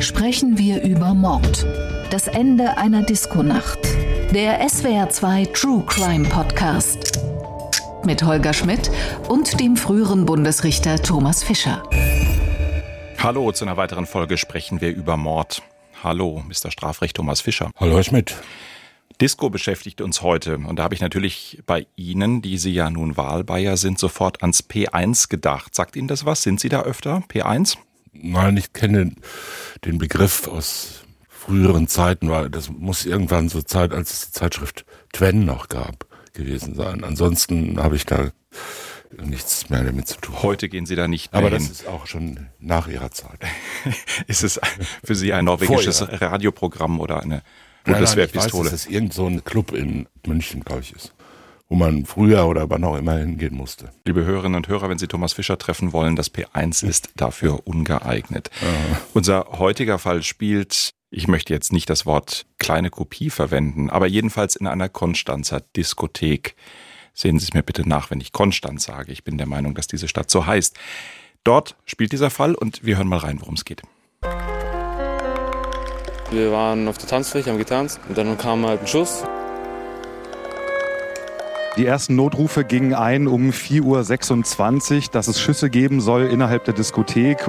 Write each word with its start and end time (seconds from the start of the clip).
sprechen 0.00 0.58
wir 0.58 0.82
über 0.82 1.14
Mord. 1.14 1.66
Das 2.10 2.28
Ende 2.28 2.76
einer 2.76 3.02
Diskonacht. 3.02 3.78
Der 4.32 4.66
SWR2 4.66 5.52
True 5.52 5.84
Crime 5.86 6.28
Podcast. 6.28 7.18
Mit 8.04 8.22
Holger 8.22 8.52
Schmidt 8.52 8.90
und 9.28 9.58
dem 9.58 9.76
früheren 9.76 10.26
Bundesrichter 10.26 11.02
Thomas 11.02 11.42
Fischer. 11.42 11.82
Hallo, 13.18 13.50
zu 13.52 13.64
einer 13.64 13.76
weiteren 13.76 14.06
Folge 14.06 14.36
sprechen 14.36 14.80
wir 14.80 14.94
über 14.94 15.16
Mord. 15.16 15.62
Hallo, 16.02 16.42
Mr. 16.46 16.70
Strafrecht 16.70 17.16
Thomas 17.16 17.40
Fischer. 17.40 17.70
Hallo, 17.76 17.96
Herr 17.96 18.04
Schmidt. 18.04 18.36
Disco 19.20 19.48
beschäftigt 19.48 20.02
uns 20.02 20.20
heute 20.20 20.58
und 20.58 20.78
da 20.78 20.82
habe 20.82 20.94
ich 20.94 21.00
natürlich 21.00 21.62
bei 21.64 21.86
Ihnen, 21.96 22.42
die 22.42 22.58
Sie 22.58 22.72
ja 22.72 22.90
nun 22.90 23.16
Wahlbayer 23.16 23.78
sind, 23.78 23.98
sofort 23.98 24.42
ans 24.42 24.62
P1 24.62 25.30
gedacht. 25.30 25.74
Sagt 25.74 25.96
Ihnen 25.96 26.06
das 26.06 26.26
was? 26.26 26.42
Sind 26.42 26.60
Sie 26.60 26.68
da 26.68 26.82
öfter? 26.82 27.22
P1? 27.32 27.78
Nein, 28.22 28.56
ich 28.56 28.72
kenne 28.72 29.12
den 29.84 29.98
Begriff 29.98 30.46
aus 30.48 31.04
früheren 31.28 31.88
Zeiten, 31.88 32.28
weil 32.28 32.50
das 32.50 32.70
muss 32.70 33.06
irgendwann 33.06 33.48
zur 33.48 33.64
Zeit, 33.64 33.92
als 33.92 34.12
es 34.12 34.26
die 34.26 34.32
Zeitschrift 34.32 34.84
Twen 35.12 35.44
noch 35.44 35.68
gab, 35.68 36.06
gewesen 36.32 36.74
sein. 36.74 37.04
Ansonsten 37.04 37.80
habe 37.80 37.96
ich 37.96 38.04
da 38.04 38.30
nichts 39.24 39.70
mehr 39.70 39.84
damit 39.84 40.08
zu 40.08 40.18
tun. 40.20 40.42
Heute 40.42 40.68
gehen 40.68 40.86
Sie 40.86 40.96
da 40.96 41.08
nicht 41.08 41.32
mehr 41.32 41.38
Aber 41.38 41.50
hin. 41.50 41.58
das 41.58 41.70
ist 41.70 41.86
auch 41.86 42.06
schon 42.06 42.48
nach 42.58 42.88
Ihrer 42.88 43.10
Zeit. 43.12 43.40
ist 44.26 44.42
es 44.42 44.60
für 45.04 45.14
Sie 45.14 45.32
ein 45.32 45.44
norwegisches. 45.44 46.02
Radioprogramm 46.20 47.00
oder 47.00 47.22
eine 47.22 47.42
Nein, 47.86 48.02
nein, 48.02 48.02
ich 48.02 48.08
weiß, 48.08 48.14
Bundeswehrpistole? 48.16 48.70
dass 48.70 48.80
es 48.80 48.86
irgend 48.86 49.14
so 49.14 49.26
ein 49.26 49.44
Club 49.44 49.72
in 49.72 50.08
München, 50.26 50.64
glaube 50.64 50.80
ich, 50.82 50.92
ist, 50.92 51.14
wo 51.68 51.74
man 51.74 52.04
früher 52.04 52.46
oder 52.46 52.70
wann 52.70 52.84
auch 52.84 52.96
immer 52.96 53.16
hingehen 53.16 53.54
musste. 53.54 53.90
Liebe 54.04 54.24
Hörerinnen 54.24 54.56
und 54.56 54.68
Hörer, 54.68 54.88
wenn 54.88 54.98
Sie 54.98 55.08
Thomas 55.08 55.32
Fischer 55.32 55.58
treffen 55.58 55.92
wollen, 55.92 56.16
das 56.16 56.32
P1 56.32 56.86
ist 56.86 57.10
dafür 57.16 57.66
ungeeignet. 57.66 58.50
Unser 59.14 59.46
heutiger 59.52 59.98
Fall 59.98 60.22
spielt, 60.22 60.90
ich 61.10 61.28
möchte 61.28 61.52
jetzt 61.52 61.72
nicht 61.72 61.90
das 61.90 62.06
Wort 62.06 62.46
kleine 62.58 62.90
Kopie 62.90 63.30
verwenden, 63.30 63.90
aber 63.90 64.06
jedenfalls 64.06 64.54
in 64.56 64.66
einer 64.66 64.88
Konstanzer 64.88 65.60
Diskothek. 65.76 66.54
Sehen 67.14 67.38
Sie 67.38 67.46
es 67.46 67.54
mir 67.54 67.62
bitte 67.62 67.88
nach, 67.88 68.10
wenn 68.10 68.20
ich 68.20 68.32
Konstanz 68.32 68.84
sage. 68.84 69.10
Ich 69.10 69.24
bin 69.24 69.38
der 69.38 69.46
Meinung, 69.46 69.74
dass 69.74 69.86
diese 69.86 70.06
Stadt 70.06 70.30
so 70.30 70.46
heißt. 70.46 70.76
Dort 71.44 71.76
spielt 71.86 72.12
dieser 72.12 72.30
Fall 72.30 72.54
und 72.54 72.84
wir 72.84 72.98
hören 72.98 73.08
mal 73.08 73.18
rein, 73.18 73.40
worum 73.40 73.54
es 73.54 73.64
geht. 73.64 73.82
Wir 76.30 76.52
waren 76.52 76.86
auf 76.88 76.98
der 76.98 77.08
Tanzfläche, 77.08 77.50
haben 77.50 77.58
getanzt 77.58 78.00
und 78.08 78.18
dann 78.18 78.36
kam 78.36 78.66
halt 78.66 78.80
ein 78.82 78.86
Schuss. 78.86 79.24
Die 81.76 81.84
ersten 81.84 82.16
Notrufe 82.16 82.64
gingen 82.64 82.94
ein 82.94 83.28
um 83.28 83.50
4.26 83.50 83.82
Uhr, 84.94 85.02
dass 85.12 85.28
es 85.28 85.38
Schüsse 85.38 85.68
geben 85.68 86.00
soll 86.00 86.22
innerhalb 86.22 86.64
der 86.64 86.72
Diskothek. 86.72 87.46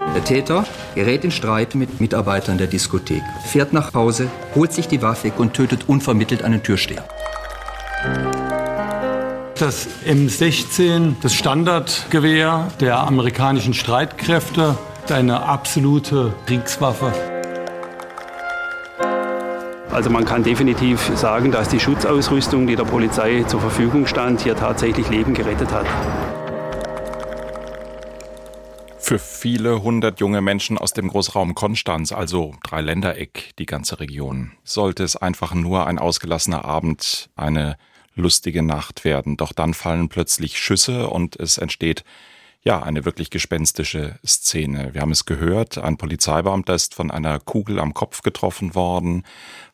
Der 0.00 0.24
Täter 0.24 0.64
gerät 0.96 1.24
in 1.24 1.30
Streit 1.30 1.76
mit 1.76 2.00
Mitarbeitern 2.00 2.58
der 2.58 2.66
Diskothek, 2.66 3.22
fährt 3.46 3.72
nach 3.72 3.94
Hause, 3.94 4.28
holt 4.56 4.72
sich 4.72 4.88
die 4.88 5.00
Waffe 5.00 5.32
und 5.36 5.54
tötet 5.54 5.88
unvermittelt 5.88 6.42
einen 6.42 6.62
Türsteher. 6.62 7.04
Das 9.56 9.86
M16, 10.04 11.14
das 11.22 11.34
Standardgewehr 11.34 12.68
der 12.80 12.98
amerikanischen 12.98 13.74
Streitkräfte, 13.74 14.76
eine 15.08 15.42
absolute 15.42 16.34
Kriegswaffe. 16.46 17.12
Also 19.94 20.10
man 20.10 20.24
kann 20.24 20.42
definitiv 20.42 21.12
sagen, 21.14 21.52
dass 21.52 21.68
die 21.68 21.78
Schutzausrüstung, 21.78 22.66
die 22.66 22.74
der 22.74 22.82
Polizei 22.82 23.44
zur 23.44 23.60
Verfügung 23.60 24.08
stand, 24.08 24.40
hier 24.40 24.56
tatsächlich 24.56 25.08
Leben 25.08 25.34
gerettet 25.34 25.70
hat. 25.70 25.86
Für 28.98 29.20
viele 29.20 29.84
hundert 29.84 30.18
junge 30.18 30.40
Menschen 30.40 30.78
aus 30.78 30.94
dem 30.94 31.06
Großraum 31.06 31.54
Konstanz, 31.54 32.10
also 32.10 32.56
Dreiländereck, 32.64 33.52
die 33.60 33.66
ganze 33.66 34.00
Region, 34.00 34.50
sollte 34.64 35.04
es 35.04 35.14
einfach 35.14 35.54
nur 35.54 35.86
ein 35.86 36.00
ausgelassener 36.00 36.64
Abend, 36.64 37.30
eine 37.36 37.76
lustige 38.16 38.64
Nacht 38.64 39.04
werden. 39.04 39.36
Doch 39.36 39.52
dann 39.52 39.74
fallen 39.74 40.08
plötzlich 40.08 40.58
Schüsse 40.58 41.08
und 41.08 41.36
es 41.36 41.56
entsteht 41.56 42.02
ja 42.64 42.82
eine 42.82 43.04
wirklich 43.04 43.30
gespenstische 43.30 44.18
Szene. 44.26 44.94
Wir 44.94 45.02
haben 45.02 45.12
es 45.12 45.26
gehört, 45.26 45.78
ein 45.78 45.98
Polizeibeamter 45.98 46.74
ist 46.74 46.94
von 46.94 47.10
einer 47.10 47.38
Kugel 47.38 47.78
am 47.78 47.92
Kopf 47.92 48.22
getroffen 48.22 48.74
worden. 48.74 49.24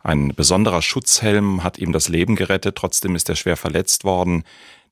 Ein 0.00 0.34
besonderer 0.34 0.82
Schutzhelm 0.82 1.62
hat 1.62 1.78
ihm 1.78 1.92
das 1.92 2.08
Leben 2.08 2.34
gerettet, 2.34 2.76
trotzdem 2.76 3.14
ist 3.14 3.28
er 3.28 3.36
schwer 3.36 3.56
verletzt 3.56 4.04
worden. 4.04 4.42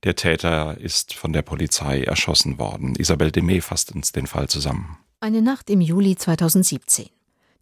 Der 0.04 0.14
Täter 0.14 0.78
ist 0.78 1.14
von 1.14 1.32
der 1.32 1.42
Polizei 1.42 2.04
erschossen 2.04 2.58
worden. 2.58 2.94
Isabel 2.96 3.32
Demey 3.32 3.60
fasst 3.60 3.92
uns 3.92 4.12
den 4.12 4.28
Fall 4.28 4.48
zusammen. 4.48 4.98
Eine 5.20 5.42
Nacht 5.42 5.68
im 5.68 5.80
Juli 5.80 6.14
2017. 6.14 7.06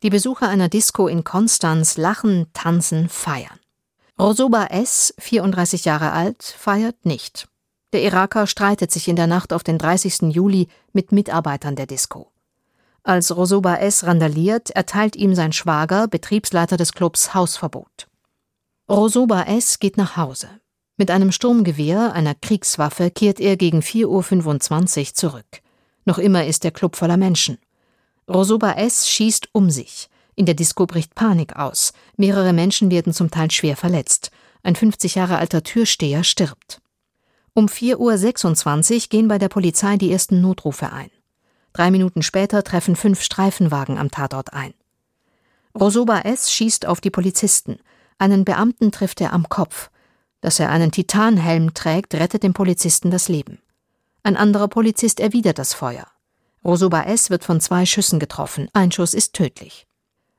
Die 0.02 0.10
Besucher 0.10 0.50
einer 0.50 0.68
Disco 0.68 1.08
in 1.08 1.24
Konstanz 1.24 1.96
lachen, 1.96 2.48
tanzen, 2.52 3.08
feiern. 3.08 3.58
Rosoba 4.18 4.66
S., 4.66 5.14
34 5.18 5.86
Jahre 5.86 6.12
alt, 6.12 6.42
feiert 6.42 7.06
nicht. 7.06 7.48
Der 7.96 8.02
Iraker 8.02 8.46
streitet 8.46 8.92
sich 8.92 9.08
in 9.08 9.16
der 9.16 9.26
Nacht 9.26 9.54
auf 9.54 9.62
den 9.62 9.78
30. 9.78 10.34
Juli 10.34 10.68
mit 10.92 11.12
Mitarbeitern 11.12 11.76
der 11.76 11.86
Disco. 11.86 12.30
Als 13.02 13.34
Rosoba 13.34 13.76
S. 13.76 14.04
randaliert, 14.04 14.68
erteilt 14.68 15.16
ihm 15.16 15.34
sein 15.34 15.54
Schwager, 15.54 16.06
Betriebsleiter 16.06 16.76
des 16.76 16.92
Clubs, 16.92 17.32
Hausverbot. 17.32 18.08
Rosoba 18.86 19.44
S. 19.44 19.78
geht 19.78 19.96
nach 19.96 20.18
Hause. 20.18 20.50
Mit 20.98 21.10
einem 21.10 21.32
Sturmgewehr, 21.32 22.12
einer 22.12 22.34
Kriegswaffe, 22.34 23.10
kehrt 23.10 23.40
er 23.40 23.56
gegen 23.56 23.80
4.25 23.80 24.98
Uhr 24.98 25.14
zurück. 25.14 25.62
Noch 26.04 26.18
immer 26.18 26.44
ist 26.44 26.64
der 26.64 26.72
Club 26.72 26.96
voller 26.96 27.16
Menschen. 27.16 27.56
Rosoba 28.28 28.72
S. 28.72 29.08
schießt 29.08 29.48
um 29.52 29.70
sich. 29.70 30.10
In 30.34 30.44
der 30.44 30.54
Disco 30.54 30.84
bricht 30.84 31.14
Panik 31.14 31.56
aus. 31.56 31.94
Mehrere 32.18 32.52
Menschen 32.52 32.90
werden 32.90 33.14
zum 33.14 33.30
Teil 33.30 33.50
schwer 33.50 33.74
verletzt. 33.74 34.32
Ein 34.62 34.76
50 34.76 35.14
Jahre 35.14 35.38
alter 35.38 35.62
Türsteher 35.62 36.24
stirbt. 36.24 36.82
Um 37.56 37.68
4.26 37.68 38.94
Uhr 38.94 39.00
gehen 39.08 39.28
bei 39.28 39.38
der 39.38 39.48
Polizei 39.48 39.96
die 39.96 40.12
ersten 40.12 40.42
Notrufe 40.42 40.92
ein. 40.92 41.08
Drei 41.72 41.90
Minuten 41.90 42.22
später 42.22 42.62
treffen 42.62 42.96
fünf 42.96 43.22
Streifenwagen 43.22 43.96
am 43.96 44.10
Tatort 44.10 44.52
ein. 44.52 44.74
Rosoba 45.74 46.20
S. 46.20 46.52
schießt 46.52 46.84
auf 46.84 47.00
die 47.00 47.08
Polizisten. 47.08 47.78
Einen 48.18 48.44
Beamten 48.44 48.92
trifft 48.92 49.22
er 49.22 49.32
am 49.32 49.48
Kopf. 49.48 49.88
Dass 50.42 50.60
er 50.60 50.68
einen 50.68 50.92
Titanhelm 50.92 51.72
trägt, 51.72 52.14
rettet 52.14 52.42
dem 52.42 52.52
Polizisten 52.52 53.10
das 53.10 53.30
Leben. 53.30 53.58
Ein 54.22 54.36
anderer 54.36 54.68
Polizist 54.68 55.18
erwidert 55.18 55.58
das 55.58 55.72
Feuer. 55.72 56.06
Rosoba 56.62 57.04
S. 57.04 57.30
wird 57.30 57.42
von 57.42 57.62
zwei 57.62 57.86
Schüssen 57.86 58.18
getroffen. 58.18 58.68
Ein 58.74 58.92
Schuss 58.92 59.14
ist 59.14 59.32
tödlich. 59.32 59.86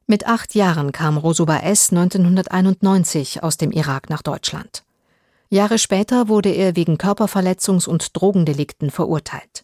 Mit 0.06 0.28
acht 0.28 0.54
Jahren 0.54 0.92
kam 0.92 1.18
Rosoba 1.18 1.62
S. 1.62 1.90
1991 1.90 3.42
aus 3.42 3.58
dem 3.58 3.72
Irak 3.72 4.12
nach 4.12 4.22
Deutschland. 4.22 4.84
Jahre 5.50 5.78
später 5.78 6.28
wurde 6.28 6.50
er 6.50 6.76
wegen 6.76 6.98
Körperverletzungs- 6.98 7.88
und 7.88 8.16
Drogendelikten 8.20 8.92
verurteilt. 8.92 9.64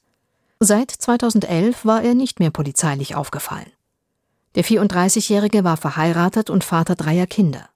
Seit 0.59 0.91
2011 0.91 1.85
war 1.85 2.03
er 2.03 2.13
nicht 2.13 2.39
mehr 2.39 2.51
polizeilich 2.51 3.15
aufgefallen. 3.15 3.71
Der 4.55 4.63
34-Jährige 4.63 5.63
war 5.63 5.77
verheiratet 5.77 6.49
und 6.49 6.63
Vater 6.63 6.95
dreier 6.95 7.27
Kinder. 7.27 7.69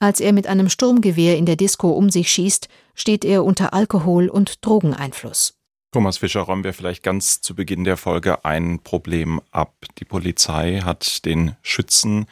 Als 0.00 0.20
er 0.20 0.32
mit 0.32 0.46
einem 0.46 0.68
Sturmgewehr 0.68 1.36
in 1.36 1.46
der 1.46 1.56
Disco 1.56 1.90
um 1.90 2.10
sich 2.10 2.30
schießt, 2.30 2.68
steht 2.94 3.24
er 3.24 3.44
unter 3.44 3.72
Alkohol- 3.72 4.28
und 4.28 4.64
Drogeneinfluss. 4.64 5.54
Thomas 5.92 6.18
Fischer, 6.18 6.42
räumen 6.42 6.64
wir 6.64 6.72
vielleicht 6.72 7.02
ganz 7.02 7.40
zu 7.40 7.54
Beginn 7.54 7.84
der 7.84 7.96
Folge 7.96 8.44
ein 8.44 8.80
Problem 8.80 9.40
ab. 9.50 9.74
Die 9.98 10.04
Polizei 10.04 10.80
hat 10.84 11.24
den 11.24 11.56
Schützen 11.62 12.26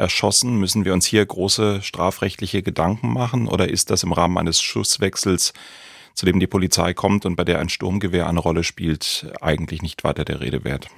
erschossen. 0.00 0.56
Müssen 0.56 0.84
wir 0.84 0.92
uns 0.92 1.06
hier 1.06 1.24
große 1.24 1.82
strafrechtliche 1.82 2.62
Gedanken 2.62 3.12
machen 3.12 3.46
oder 3.46 3.68
ist 3.68 3.90
das 3.90 4.02
im 4.02 4.12
Rahmen 4.12 4.38
eines 4.38 4.60
Schusswechsels, 4.60 5.52
zu 6.14 6.26
dem 6.26 6.40
die 6.40 6.46
Polizei 6.46 6.92
kommt 6.94 7.24
und 7.26 7.36
bei 7.36 7.44
der 7.44 7.60
ein 7.60 7.68
Sturmgewehr 7.68 8.28
eine 8.28 8.40
Rolle 8.40 8.64
spielt, 8.64 9.32
eigentlich 9.40 9.82
nicht 9.82 10.02
weiter 10.02 10.24
der 10.24 10.40
Rede 10.40 10.64
wert? 10.64 10.88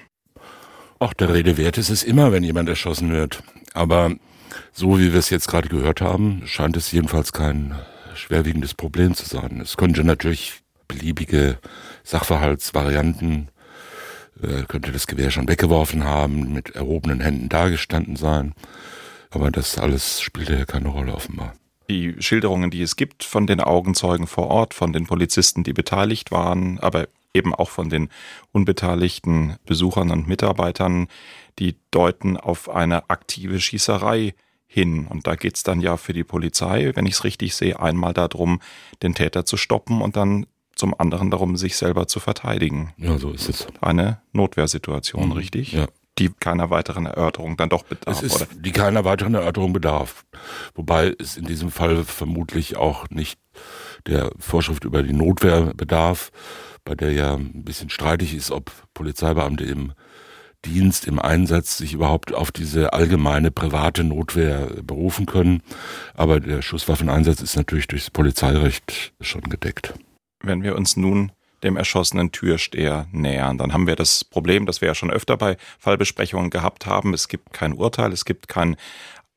Auch 0.98 1.12
der 1.12 1.34
Rede 1.34 1.56
wert 1.56 1.78
ist 1.78 1.90
es 1.90 2.04
immer, 2.04 2.32
wenn 2.32 2.44
jemand 2.44 2.68
erschossen 2.68 3.12
wird. 3.12 3.42
Aber 3.74 4.12
so 4.72 4.98
wie 4.98 5.12
wir 5.12 5.18
es 5.18 5.30
jetzt 5.30 5.48
gerade 5.48 5.68
gehört 5.68 6.00
haben, 6.00 6.42
scheint 6.46 6.76
es 6.76 6.92
jedenfalls 6.92 7.32
kein 7.32 7.74
schwerwiegendes 8.14 8.74
Problem 8.74 9.14
zu 9.14 9.26
sein. 9.26 9.60
Es 9.60 9.76
könnte 9.76 10.04
natürlich 10.04 10.60
beliebige 10.88 11.58
Sachverhaltsvarianten, 12.04 13.48
äh, 14.42 14.64
könnte 14.68 14.92
das 14.92 15.06
Gewehr 15.06 15.30
schon 15.30 15.48
weggeworfen 15.48 16.04
haben, 16.04 16.52
mit 16.52 16.70
erhobenen 16.70 17.20
Händen 17.20 17.48
dagestanden 17.48 18.16
sein. 18.16 18.54
Aber 19.30 19.50
das 19.50 19.78
alles 19.78 20.20
spielte 20.20 20.56
ja 20.56 20.64
keine 20.64 20.88
Rolle 20.88 21.14
offenbar. 21.14 21.54
Die 21.88 22.14
Schilderungen, 22.20 22.70
die 22.70 22.82
es 22.82 22.96
gibt 22.96 23.24
von 23.24 23.46
den 23.46 23.60
Augenzeugen 23.60 24.26
vor 24.26 24.48
Ort, 24.48 24.74
von 24.74 24.92
den 24.92 25.06
Polizisten, 25.06 25.64
die 25.64 25.72
beteiligt 25.72 26.30
waren, 26.30 26.78
aber 26.78 27.08
eben 27.34 27.54
auch 27.54 27.70
von 27.70 27.88
den 27.88 28.08
unbeteiligten 28.52 29.56
Besuchern 29.64 30.10
und 30.10 30.28
Mitarbeitern, 30.28 31.08
die 31.58 31.76
deuten 31.90 32.36
auf 32.36 32.68
eine 32.68 33.10
aktive 33.10 33.60
Schießerei 33.60 34.34
hin. 34.66 35.06
Und 35.06 35.26
da 35.26 35.34
geht's 35.34 35.62
dann 35.62 35.80
ja 35.80 35.96
für 35.96 36.12
die 36.12 36.24
Polizei, 36.24 36.92
wenn 36.94 37.06
ich 37.06 37.14
es 37.14 37.24
richtig 37.24 37.54
sehe, 37.54 37.78
einmal 37.78 38.14
darum, 38.14 38.60
den 39.02 39.14
Täter 39.14 39.44
zu 39.44 39.56
stoppen 39.56 40.00
und 40.00 40.16
dann 40.16 40.46
zum 40.82 40.98
anderen 40.98 41.30
darum, 41.30 41.56
sich 41.56 41.76
selber 41.76 42.08
zu 42.08 42.18
verteidigen. 42.18 42.92
Ja, 42.96 43.16
so 43.16 43.30
ist 43.30 43.48
es. 43.48 43.68
Eine 43.80 44.20
Notwehrsituation, 44.32 45.26
mhm. 45.26 45.32
richtig? 45.32 45.70
Ja. 45.70 45.86
Die 46.18 46.28
keiner 46.28 46.70
weiteren 46.70 47.06
Erörterung 47.06 47.56
dann 47.56 47.68
doch 47.68 47.84
bedarf, 47.84 48.16
es 48.16 48.22
ist, 48.24 48.34
oder? 48.34 48.46
Die 48.52 48.72
keiner 48.72 49.04
weiteren 49.04 49.34
Erörterung 49.34 49.72
bedarf. 49.72 50.24
Wobei 50.74 51.14
es 51.20 51.36
in 51.36 51.44
diesem 51.44 51.70
Fall 51.70 52.02
vermutlich 52.02 52.76
auch 52.76 53.08
nicht 53.10 53.38
der 54.08 54.32
Vorschrift 54.40 54.82
über 54.82 55.04
die 55.04 55.12
Notwehr 55.12 55.72
bedarf, 55.72 56.32
bei 56.84 56.96
der 56.96 57.12
ja 57.12 57.34
ein 57.34 57.62
bisschen 57.62 57.88
streitig 57.88 58.34
ist, 58.34 58.50
ob 58.50 58.72
Polizeibeamte 58.92 59.62
im 59.62 59.92
Dienst, 60.64 61.06
im 61.06 61.20
Einsatz 61.20 61.76
sich 61.76 61.92
überhaupt 61.92 62.34
auf 62.34 62.50
diese 62.50 62.92
allgemeine 62.92 63.52
private 63.52 64.02
Notwehr 64.02 64.66
berufen 64.82 65.26
können. 65.26 65.62
Aber 66.14 66.40
der 66.40 66.60
Schusswaffeneinsatz 66.60 67.40
ist 67.40 67.54
natürlich 67.54 67.86
durchs 67.86 68.10
Polizeirecht 68.10 69.12
schon 69.20 69.42
gedeckt. 69.42 69.94
Wenn 70.42 70.62
wir 70.62 70.76
uns 70.76 70.96
nun 70.96 71.32
dem 71.62 71.76
erschossenen 71.76 72.32
Türsteher 72.32 73.06
nähern. 73.12 73.58
Dann 73.58 73.72
haben 73.72 73.86
wir 73.86 73.96
das 73.96 74.24
Problem, 74.24 74.66
das 74.66 74.80
wir 74.80 74.88
ja 74.88 74.94
schon 74.94 75.10
öfter 75.10 75.36
bei 75.36 75.56
Fallbesprechungen 75.78 76.50
gehabt 76.50 76.86
haben. 76.86 77.14
Es 77.14 77.28
gibt 77.28 77.52
kein 77.52 77.72
Urteil, 77.72 78.12
es 78.12 78.24
gibt 78.24 78.48
kein 78.48 78.76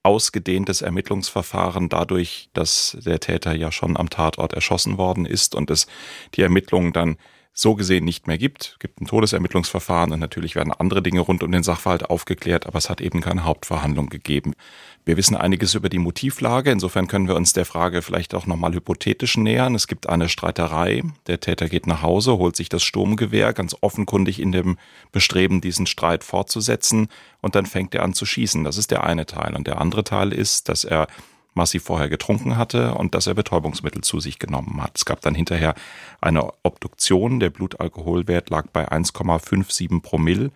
ausgedehntes 0.04 0.82
Ermittlungsverfahren 0.82 1.90
dadurch, 1.90 2.50
dass 2.54 2.98
der 3.06 3.20
Täter 3.20 3.54
ja 3.56 3.72
schon 3.72 3.98
am 3.98 4.10
Tatort 4.10 4.54
erschossen 4.54 4.98
worden 4.98 5.26
ist 5.26 5.56
und 5.56 5.72
es 5.72 5.88
die 6.36 6.44
Ermittlungen 6.44 6.94
dann 6.94 7.18
so 7.54 7.74
gesehen 7.74 8.04
nicht 8.06 8.28
mehr 8.28 8.38
gibt. 8.38 8.74
Es 8.74 8.80
gibt 8.80 9.02
ein 9.02 9.08
Todesermittlungsverfahren 9.08 10.12
und 10.12 10.20
natürlich 10.20 10.56
werden 10.56 10.74
andere 10.74 11.02
Dinge 11.02 11.22
rund 11.22 11.42
um 11.42 11.52
den 11.52 11.64
Sachverhalt 11.64 12.10
aufgeklärt, 12.10 12.68
aber 12.68 12.78
es 12.78 12.90
hat 12.90 13.02
eben 13.02 13.22
keine 13.22 13.46
Hauptverhandlung 13.46 14.10
gegeben. 14.10 14.54
Wir 15.06 15.18
wissen 15.18 15.38
einiges 15.38 15.76
über 15.76 15.88
die 15.88 16.00
Motivlage, 16.00 16.72
insofern 16.72 17.08
können 17.08 17.28
wir 17.28 17.36
uns 17.36 17.54
der 17.54 17.66
Frage 17.66 18.02
vielleicht 18.02 18.34
auch 18.34 18.48
nochmal 18.48 18.74
hypothetisch 18.74 19.38
nähern. 19.38 19.76
Es 19.76 19.86
gibt 19.86 20.10
eine 20.10 20.30
Streiterei, 20.30 21.04
der 21.28 21.40
Täter 21.40 21.70
geht 21.70 21.86
nach 21.86 22.02
Hause, 22.02 22.40
holt 22.40 22.56
sich 22.56 22.70
das 22.70 22.82
Sturmgewehr, 22.82 23.54
ganz 23.54 23.76
offenkundig 23.82 24.40
in 24.40 24.52
dem 24.52 24.80
Bestreben, 25.12 25.62
diesen 25.62 25.86
Streit 25.86 26.24
fortzusetzen 26.24 27.10
und 27.42 27.54
dann 27.54 27.68
fängt 27.68 27.94
er 27.94 28.02
an 28.02 28.16
zu 28.16 28.26
schießen. 28.26 28.64
Das 28.64 28.80
ist 28.80 28.90
der 28.90 29.04
eine 29.04 29.28
Teil. 29.28 29.56
Und 29.56 29.68
der 29.68 29.80
andere 29.80 30.04
Teil 30.04 30.34
ist, 30.34 30.70
dass 30.70 30.84
er 30.84 31.06
massiv 31.54 31.84
vorher 31.84 32.10
getrunken 32.10 32.58
hatte 32.58 32.96
und 32.96 33.14
dass 33.14 33.28
er 33.28 33.36
Betäubungsmittel 33.36 34.02
zu 34.02 34.20
sich 34.20 34.40
genommen 34.40 34.82
hat. 34.82 34.98
Es 34.98 35.06
gab 35.06 35.22
dann 35.22 35.36
hinterher 35.36 35.76
eine 36.20 36.52
Obduktion. 36.64 37.40
Der 37.40 37.52
Blutalkoholwert 37.52 38.50
lag 38.50 38.66
bei 38.74 38.92
1,57 38.92 40.02
Promille. 40.02 40.52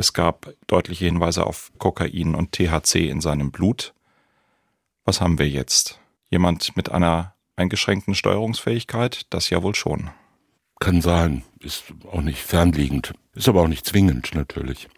Es 0.00 0.14
gab 0.14 0.54
deutliche 0.66 1.04
Hinweise 1.04 1.44
auf 1.44 1.72
Kokain 1.76 2.34
und 2.34 2.52
THC 2.52 3.10
in 3.10 3.20
seinem 3.20 3.50
Blut. 3.50 3.92
Was 5.04 5.20
haben 5.20 5.38
wir 5.38 5.46
jetzt? 5.46 6.00
Jemand 6.30 6.74
mit 6.74 6.90
einer 6.90 7.34
eingeschränkten 7.56 8.14
Steuerungsfähigkeit? 8.14 9.26
Das 9.28 9.50
ja 9.50 9.62
wohl 9.62 9.74
schon. 9.74 10.08
Kann 10.78 11.02
sein, 11.02 11.42
ist 11.58 11.84
auch 12.10 12.22
nicht 12.22 12.38
fernliegend, 12.38 13.12
ist 13.34 13.46
aber 13.46 13.60
auch 13.60 13.68
nicht 13.68 13.84
zwingend 13.84 14.34
natürlich. 14.34 14.88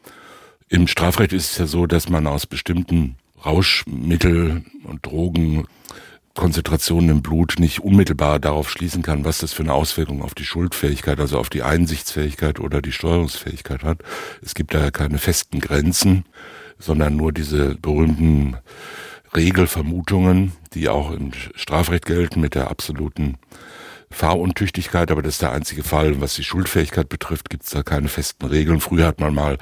Im 0.68 0.86
Strafrecht 0.86 1.32
ist 1.32 1.50
es 1.50 1.58
ja 1.58 1.66
so, 1.66 1.86
dass 1.86 2.08
man 2.08 2.28
aus 2.28 2.46
bestimmten 2.46 3.16
Rauschmittel 3.44 4.64
und 4.84 5.04
Drogen 5.04 5.66
Konzentrationen 6.34 7.10
im 7.10 7.22
Blut 7.22 7.56
nicht 7.58 7.80
unmittelbar 7.80 8.38
darauf 8.38 8.70
schließen 8.70 9.02
kann, 9.02 9.24
was 9.24 9.38
das 9.38 9.52
für 9.52 9.62
eine 9.62 9.74
Auswirkung 9.74 10.22
auf 10.22 10.34
die 10.34 10.44
Schuldfähigkeit, 10.44 11.20
also 11.20 11.38
auf 11.38 11.50
die 11.50 11.62
Einsichtsfähigkeit 11.62 12.58
oder 12.58 12.80
die 12.80 12.92
Steuerungsfähigkeit 12.92 13.84
hat. 13.84 13.98
Es 14.42 14.54
gibt 14.54 14.72
daher 14.74 14.90
keine 14.90 15.18
festen 15.18 15.60
Grenzen, 15.60 16.24
sondern 16.78 17.16
nur 17.16 17.32
diese 17.32 17.74
berühmten 17.74 18.56
Regelvermutungen, 19.36 20.52
die 20.74 20.88
auch 20.88 21.10
im 21.10 21.32
Strafrecht 21.54 22.06
gelten 22.06 22.40
mit 22.40 22.54
der 22.54 22.70
absoluten 22.70 23.36
Fahruntüchtigkeit, 24.12 25.10
aber 25.10 25.22
das 25.22 25.34
ist 25.34 25.42
der 25.42 25.52
einzige 25.52 25.82
Fall. 25.82 26.20
Was 26.20 26.34
die 26.34 26.44
Schuldfähigkeit 26.44 27.08
betrifft, 27.08 27.50
gibt 27.50 27.64
es 27.64 27.70
da 27.70 27.82
keine 27.82 28.08
festen 28.08 28.46
Regeln. 28.46 28.80
Früher 28.80 29.06
hat 29.06 29.20
man 29.20 29.34
mal 29.34 29.58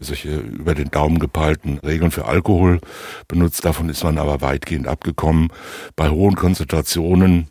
solche 0.00 0.36
über 0.36 0.74
den 0.74 0.90
Daumen 0.90 1.18
gepeilten 1.18 1.78
Regeln 1.78 2.10
für 2.10 2.24
Alkohol 2.24 2.80
benutzt. 3.26 3.64
Davon 3.64 3.88
ist 3.88 4.04
man 4.04 4.18
aber 4.18 4.40
weitgehend 4.40 4.86
abgekommen. 4.86 5.48
Bei 5.96 6.10
hohen 6.10 6.36
Konzentrationen 6.36 7.48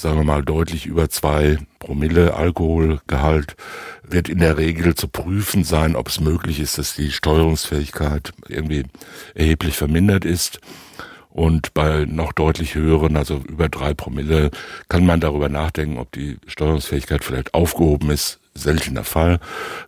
sagen 0.00 0.16
wir 0.16 0.24
mal 0.24 0.42
deutlich 0.42 0.86
über 0.86 1.10
zwei 1.10 1.58
Promille 1.78 2.34
Alkoholgehalt, 2.34 3.54
wird 4.02 4.28
in 4.28 4.38
der 4.38 4.56
Regel 4.56 4.94
zu 4.94 5.08
prüfen 5.08 5.62
sein, 5.62 5.94
ob 5.94 6.08
es 6.08 6.20
möglich 6.20 6.58
ist, 6.58 6.78
dass 6.78 6.94
die 6.94 7.12
Steuerungsfähigkeit 7.12 8.32
irgendwie 8.48 8.84
erheblich 9.34 9.76
vermindert 9.76 10.24
ist. 10.24 10.60
Und 11.30 11.74
bei 11.74 12.06
noch 12.06 12.32
deutlich 12.32 12.74
höheren, 12.74 13.16
also 13.16 13.42
über 13.48 13.68
drei 13.68 13.94
Promille, 13.94 14.50
kann 14.88 15.06
man 15.06 15.20
darüber 15.20 15.48
nachdenken, 15.48 15.98
ob 15.98 16.12
die 16.12 16.38
Steuerungsfähigkeit 16.46 17.24
vielleicht 17.24 17.54
aufgehoben 17.54 18.10
ist. 18.10 18.40
Seltener 18.54 19.04
Fall, 19.04 19.38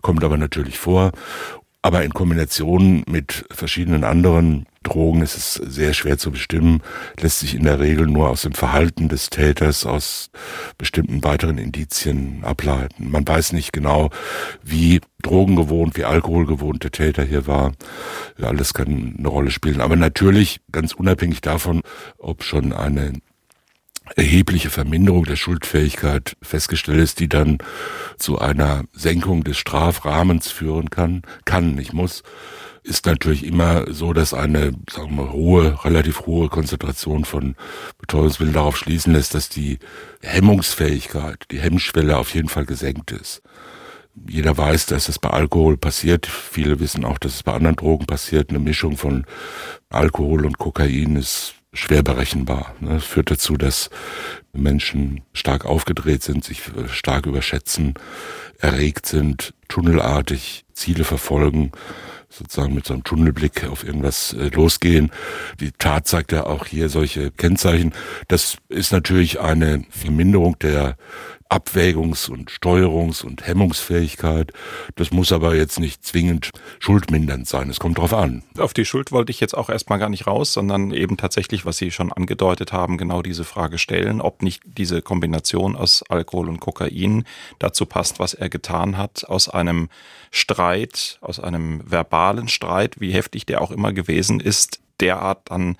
kommt 0.02 0.22
aber 0.22 0.36
natürlich 0.36 0.78
vor. 0.78 1.12
Aber 1.82 2.04
in 2.04 2.14
Kombination 2.14 3.02
mit 3.08 3.44
verschiedenen 3.50 4.04
anderen 4.04 4.66
Drogen 4.82 5.22
ist 5.22 5.36
es 5.36 5.54
sehr 5.54 5.94
schwer 5.94 6.18
zu 6.18 6.30
bestimmen, 6.30 6.82
lässt 7.20 7.40
sich 7.40 7.54
in 7.54 7.64
der 7.64 7.80
Regel 7.80 8.06
nur 8.06 8.28
aus 8.28 8.42
dem 8.42 8.52
Verhalten 8.52 9.08
des 9.08 9.30
Täters, 9.30 9.86
aus 9.86 10.30
bestimmten 10.78 11.22
weiteren 11.24 11.58
Indizien 11.58 12.44
ableiten. 12.44 13.10
Man 13.10 13.26
weiß 13.26 13.52
nicht 13.52 13.72
genau, 13.72 14.10
wie 14.62 15.00
drogengewohnt, 15.22 15.96
wie 15.96 16.04
alkoholgewohnt 16.04 16.84
der 16.84 16.90
Täter 16.90 17.24
hier 17.24 17.46
war. 17.46 17.72
Alles 18.40 18.74
kann 18.74 19.14
eine 19.18 19.28
Rolle 19.28 19.50
spielen. 19.50 19.80
Aber 19.80 19.96
natürlich, 19.96 20.60
ganz 20.70 20.92
unabhängig 20.92 21.40
davon, 21.40 21.82
ob 22.18 22.42
schon 22.42 22.72
eine 22.72 23.12
erhebliche 24.16 24.70
Verminderung 24.70 25.24
der 25.24 25.36
Schuldfähigkeit 25.36 26.36
festgestellt 26.42 27.00
ist, 27.00 27.20
die 27.20 27.28
dann 27.28 27.58
zu 28.18 28.38
einer 28.38 28.84
Senkung 28.92 29.44
des 29.44 29.58
Strafrahmens 29.58 30.50
führen 30.50 30.90
kann, 30.90 31.22
kann, 31.44 31.74
nicht 31.74 31.92
muss, 31.92 32.22
ist 32.82 33.06
natürlich 33.06 33.46
immer 33.46 33.92
so, 33.92 34.12
dass 34.12 34.34
eine, 34.34 34.72
sagen 34.90 35.16
wir, 35.16 35.32
hohe, 35.32 35.84
relativ 35.84 36.26
hohe 36.26 36.48
Konzentration 36.48 37.24
von 37.24 37.54
Betäubungsmitteln 37.98 38.54
darauf 38.54 38.76
schließen 38.76 39.12
lässt, 39.12 39.34
dass 39.34 39.48
die 39.48 39.78
Hemmungsfähigkeit, 40.22 41.44
die 41.50 41.60
Hemmschwelle 41.60 42.16
auf 42.16 42.34
jeden 42.34 42.48
Fall 42.48 42.66
gesenkt 42.66 43.12
ist. 43.12 43.42
Jeder 44.28 44.56
weiß, 44.56 44.86
dass 44.86 45.08
es 45.08 45.18
bei 45.18 45.30
Alkohol 45.30 45.76
passiert. 45.76 46.26
Viele 46.26 46.80
wissen 46.80 47.04
auch, 47.04 47.18
dass 47.18 47.34
es 47.36 47.42
bei 47.42 47.52
anderen 47.54 47.76
Drogen 47.76 48.06
passiert. 48.06 48.50
Eine 48.50 48.58
Mischung 48.58 48.96
von 48.96 49.24
Alkohol 49.88 50.44
und 50.44 50.58
Kokain 50.58 51.16
ist 51.16 51.54
schwer 51.72 52.02
berechenbar. 52.02 52.74
Das 52.80 52.90
ne? 52.90 53.00
führt 53.00 53.30
dazu, 53.30 53.56
dass 53.56 53.90
Menschen 54.52 55.22
stark 55.32 55.64
aufgedreht 55.64 56.22
sind, 56.22 56.44
sich 56.44 56.60
äh, 56.68 56.88
stark 56.88 57.26
überschätzen, 57.26 57.94
erregt 58.58 59.06
sind, 59.06 59.54
tunnelartig 59.68 60.64
Ziele 60.74 61.04
verfolgen, 61.04 61.72
sozusagen 62.32 62.74
mit 62.74 62.86
so 62.86 62.94
einem 62.94 63.04
Tunnelblick 63.04 63.64
auf 63.68 63.84
irgendwas 63.84 64.32
äh, 64.32 64.48
losgehen. 64.48 65.10
Die 65.60 65.72
Tat 65.72 66.06
zeigt 66.06 66.32
ja 66.32 66.44
auch 66.44 66.66
hier 66.66 66.88
solche 66.88 67.30
Kennzeichen. 67.30 67.92
Das 68.28 68.56
ist 68.68 68.92
natürlich 68.92 69.40
eine 69.40 69.84
Verminderung 69.90 70.58
der 70.58 70.96
Abwägungs- 71.52 72.30
und 72.30 72.50
Steuerungs- 72.50 73.22
und 73.22 73.46
Hemmungsfähigkeit. 73.46 74.54
Das 74.96 75.10
muss 75.10 75.32
aber 75.32 75.54
jetzt 75.54 75.78
nicht 75.78 76.02
zwingend 76.02 76.50
schuldmindernd 76.78 77.46
sein. 77.46 77.68
Es 77.68 77.78
kommt 77.78 77.98
drauf 77.98 78.14
an. 78.14 78.42
Auf 78.56 78.72
die 78.72 78.86
Schuld 78.86 79.12
wollte 79.12 79.32
ich 79.32 79.40
jetzt 79.40 79.54
auch 79.54 79.68
erstmal 79.68 79.98
gar 79.98 80.08
nicht 80.08 80.26
raus, 80.26 80.54
sondern 80.54 80.92
eben 80.92 81.18
tatsächlich, 81.18 81.66
was 81.66 81.76
Sie 81.76 81.90
schon 81.90 82.10
angedeutet 82.10 82.72
haben, 82.72 82.96
genau 82.96 83.20
diese 83.20 83.44
Frage 83.44 83.76
stellen, 83.76 84.22
ob 84.22 84.40
nicht 84.40 84.62
diese 84.64 85.02
Kombination 85.02 85.76
aus 85.76 86.02
Alkohol 86.08 86.48
und 86.48 86.60
Kokain 86.60 87.24
dazu 87.58 87.84
passt, 87.84 88.18
was 88.18 88.32
er 88.32 88.48
getan 88.48 88.96
hat, 88.96 89.26
aus 89.28 89.50
einem 89.50 89.90
Streit, 90.30 91.18
aus 91.20 91.38
einem 91.38 91.82
verbalen 91.84 92.48
Streit, 92.48 92.98
wie 92.98 93.12
heftig 93.12 93.44
der 93.44 93.60
auch 93.60 93.70
immer 93.70 93.92
gewesen 93.92 94.40
ist, 94.40 94.80
derart 95.00 95.50
dann 95.50 95.76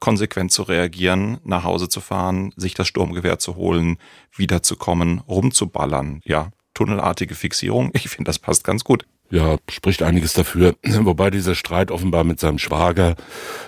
konsequent 0.00 0.52
zu 0.52 0.62
reagieren, 0.62 1.38
nach 1.44 1.64
Hause 1.64 1.88
zu 1.88 2.00
fahren, 2.00 2.52
sich 2.56 2.74
das 2.74 2.88
Sturmgewehr 2.88 3.38
zu 3.38 3.56
holen, 3.56 3.98
wiederzukommen, 4.34 5.20
rumzuballern. 5.20 6.20
Ja, 6.24 6.50
tunnelartige 6.74 7.34
Fixierung. 7.34 7.90
Ich 7.94 8.08
finde, 8.08 8.28
das 8.28 8.38
passt 8.38 8.64
ganz 8.64 8.84
gut. 8.84 9.04
Ja, 9.30 9.58
spricht 9.68 10.02
einiges 10.02 10.32
dafür. 10.32 10.74
Wobei 10.82 11.30
dieser 11.30 11.54
Streit 11.54 11.90
offenbar 11.90 12.24
mit 12.24 12.40
seinem 12.40 12.58
Schwager 12.58 13.16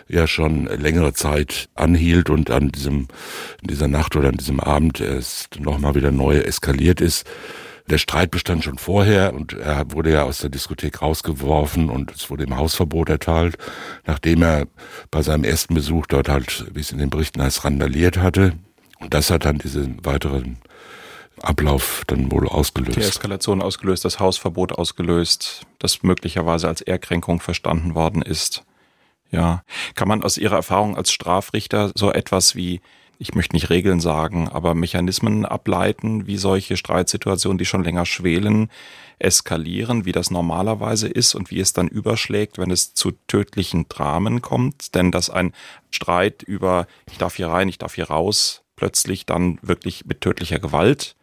ja 0.09 0.27
schon 0.27 0.67
längere 0.67 1.13
Zeit 1.13 1.69
anhielt 1.75 2.31
und 2.31 2.51
an 2.51 2.71
diesem, 2.71 3.09
in 3.61 3.69
dieser 3.69 3.89
Nacht 3.89 4.17
oder 4.17 4.29
an 4.29 4.37
diesem 4.37 4.61
Abend 4.61 5.01
erst 5.01 5.61
nochmal 5.61 5.95
wieder 5.95 6.13
neu 6.13 6.39
eskaliert 6.39 7.01
ist. 7.01 7.27
Der 7.91 7.99
Streit 7.99 8.31
bestand 8.31 8.63
schon 8.63 8.79
vorher 8.79 9.35
und 9.35 9.53
er 9.53 9.91
wurde 9.91 10.13
ja 10.13 10.23
aus 10.23 10.39
der 10.39 10.49
Diskothek 10.49 11.03
rausgeworfen 11.03 11.91
und 11.91 12.13
es 12.13 12.31
wurde 12.31 12.45
ihm 12.45 12.57
Hausverbot 12.57 13.09
erteilt, 13.09 13.59
nachdem 14.07 14.43
er 14.43 14.69
bei 15.11 15.23
seinem 15.23 15.43
ersten 15.43 15.75
Besuch 15.75 16.07
dort 16.07 16.29
halt, 16.29 16.67
wie 16.73 16.81
es 16.81 16.93
in 16.93 16.99
den 16.99 17.11
Berichten 17.11 17.43
heißt, 17.43 17.65
randaliert 17.65 18.19
hatte. 18.19 18.53
Und 19.01 19.13
das 19.13 19.31
hat 19.31 19.45
dann 19.45 19.59
diesen 19.59 20.05
weiteren 20.05 20.59
Ablauf 21.43 22.05
dann 22.07 22.31
wohl 22.31 22.49
ausgelöst. 22.49 22.97
Die 22.97 23.03
Eskalation 23.03 23.61
ausgelöst, 23.61 24.05
das 24.05 24.21
Hausverbot 24.21 24.73
ausgelöst, 24.73 25.63
das 25.81 26.05
möglicherweise 26.05 26.69
als 26.69 26.83
Ehrkränkung 26.83 27.41
verstanden 27.41 27.97
worden 27.97 28.23
ist. 28.23 28.63
Ja. 29.33 29.63
Kann 29.97 30.07
man 30.07 30.23
aus 30.23 30.39
Ihrer 30.39 30.57
Erfahrung 30.57 30.97
als 30.97 31.11
Strafrichter 31.11 31.91
so 31.95 32.13
etwas 32.13 32.55
wie 32.55 32.81
ich 33.21 33.35
möchte 33.35 33.55
nicht 33.55 33.69
Regeln 33.69 34.01
sagen, 34.01 34.49
aber 34.49 34.75
Mechanismen 34.75 35.45
ableiten, 35.45 36.27
wie 36.27 36.39
solche 36.39 36.79
Streitsituationen, 36.79 37.59
die 37.59 37.67
schon 37.67 37.85
länger 37.85 38.07
schwelen, 38.07 38.71
eskalieren, 39.19 40.07
wie 40.07 40.13
das 40.13 40.31
normalerweise 40.31 41.07
ist 41.07 41.35
und 41.35 41.51
wie 41.51 41.61
es 41.61 41.75
dann 41.75 41.87
überschlägt, 41.87 42.57
wenn 42.57 42.71
es 42.71 42.95
zu 42.95 43.13
tödlichen 43.27 43.87
Dramen 43.91 44.41
kommt. 44.41 44.95
Denn 44.95 45.13
dass 45.13 45.29
ein 45.29 45.53
Streit 45.91 46.43
über 46.43 46.87
ich 47.13 47.19
darf 47.19 47.37
hier 47.37 47.49
rein, 47.49 47.69
ich 47.69 47.77
darf 47.77 47.95
hier 47.95 48.09
raus, 48.09 48.63
plötzlich 48.75 49.27
dann 49.27 49.59
wirklich 49.61 50.07
mit 50.07 50.23
tödlicher 50.23 50.59
Gewalt 50.59 51.15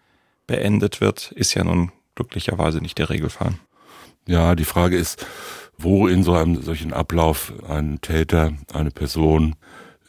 beendet 0.46 1.02
wird, 1.02 1.32
ist 1.32 1.56
ja 1.56 1.64
nun 1.64 1.92
glücklicherweise 2.14 2.78
nicht 2.78 3.00
der 3.00 3.10
Regelfall. 3.10 3.56
Ja, 4.28 4.54
die 4.54 4.66
Frage 4.66 4.98
ist, 4.98 5.26
wo 5.80 6.08
in 6.08 6.22
so 6.22 6.34
einem 6.34 6.62
solchen 6.62 6.94
Ablauf 6.94 7.54
ein 7.68 8.02
Täter, 8.02 8.54
eine 8.72 8.92
Person 8.92 9.56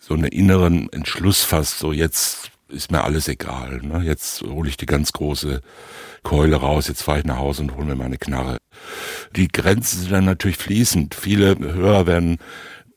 so 0.08 0.14
einen 0.14 0.24
inneren 0.24 0.90
Entschluss 0.90 1.44
fasst, 1.44 1.78
so 1.78 1.92
jetzt 1.92 2.50
ist 2.68 2.90
mir 2.90 3.04
alles 3.04 3.28
egal. 3.28 3.80
Ne? 3.82 4.02
Jetzt 4.04 4.40
hole 4.40 4.68
ich 4.68 4.78
die 4.78 4.86
ganz 4.86 5.12
große 5.12 5.60
Keule 6.22 6.56
raus, 6.56 6.88
jetzt 6.88 7.02
fahre 7.02 7.18
ich 7.18 7.24
nach 7.26 7.36
Hause 7.36 7.62
und 7.62 7.76
hole 7.76 7.84
mir 7.84 7.94
meine 7.94 8.16
Knarre. 8.16 8.56
Die 9.36 9.48
Grenzen 9.48 10.00
sind 10.00 10.12
dann 10.12 10.24
natürlich 10.24 10.56
fließend. 10.56 11.14
Viele 11.14 11.58
Hörer 11.58 12.06
werden, 12.06 12.38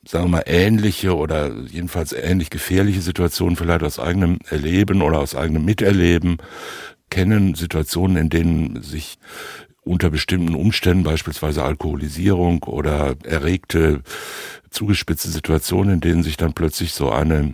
sagen 0.06 0.24
wir 0.24 0.38
mal, 0.38 0.44
ähnliche 0.46 1.14
oder 1.14 1.54
jedenfalls 1.66 2.12
ähnlich 2.12 2.48
gefährliche 2.48 3.02
Situationen 3.02 3.56
vielleicht 3.56 3.82
aus 3.82 3.98
eigenem 3.98 4.38
Erleben 4.48 5.02
oder 5.02 5.18
aus 5.18 5.34
eigenem 5.34 5.66
Miterleben 5.66 6.38
kennen, 7.10 7.54
Situationen, 7.54 8.16
in 8.16 8.30
denen 8.30 8.82
sich 8.82 9.18
unter 9.84 10.10
bestimmten 10.10 10.54
Umständen, 10.54 11.04
beispielsweise 11.04 11.64
Alkoholisierung 11.64 12.62
oder 12.64 13.14
erregte, 13.24 14.02
zugespitzte 14.70 15.28
Situationen, 15.28 15.94
in 15.94 16.00
denen 16.00 16.22
sich 16.22 16.36
dann 16.36 16.54
plötzlich 16.54 16.92
so 16.92 17.10
eine 17.10 17.52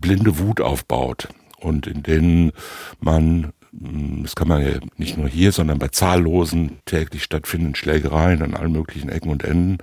blinde 0.00 0.38
Wut 0.38 0.60
aufbaut 0.60 1.28
und 1.58 1.86
in 1.86 2.02
denen 2.02 2.52
man, 3.00 3.52
hm, 3.78 4.22
das 4.22 4.36
kann 4.36 4.48
man 4.48 4.62
ja 4.62 4.78
nicht 4.96 5.18
nur 5.18 5.28
hier, 5.28 5.52
sondern 5.52 5.78
bei 5.78 5.88
zahllosen 5.88 6.78
täglich 6.84 7.24
stattfindenden 7.24 7.74
Schlägereien 7.74 8.42
an 8.42 8.54
allen 8.54 8.72
möglichen 8.72 9.08
Ecken 9.08 9.30
und 9.30 9.44
Enden, 9.44 9.78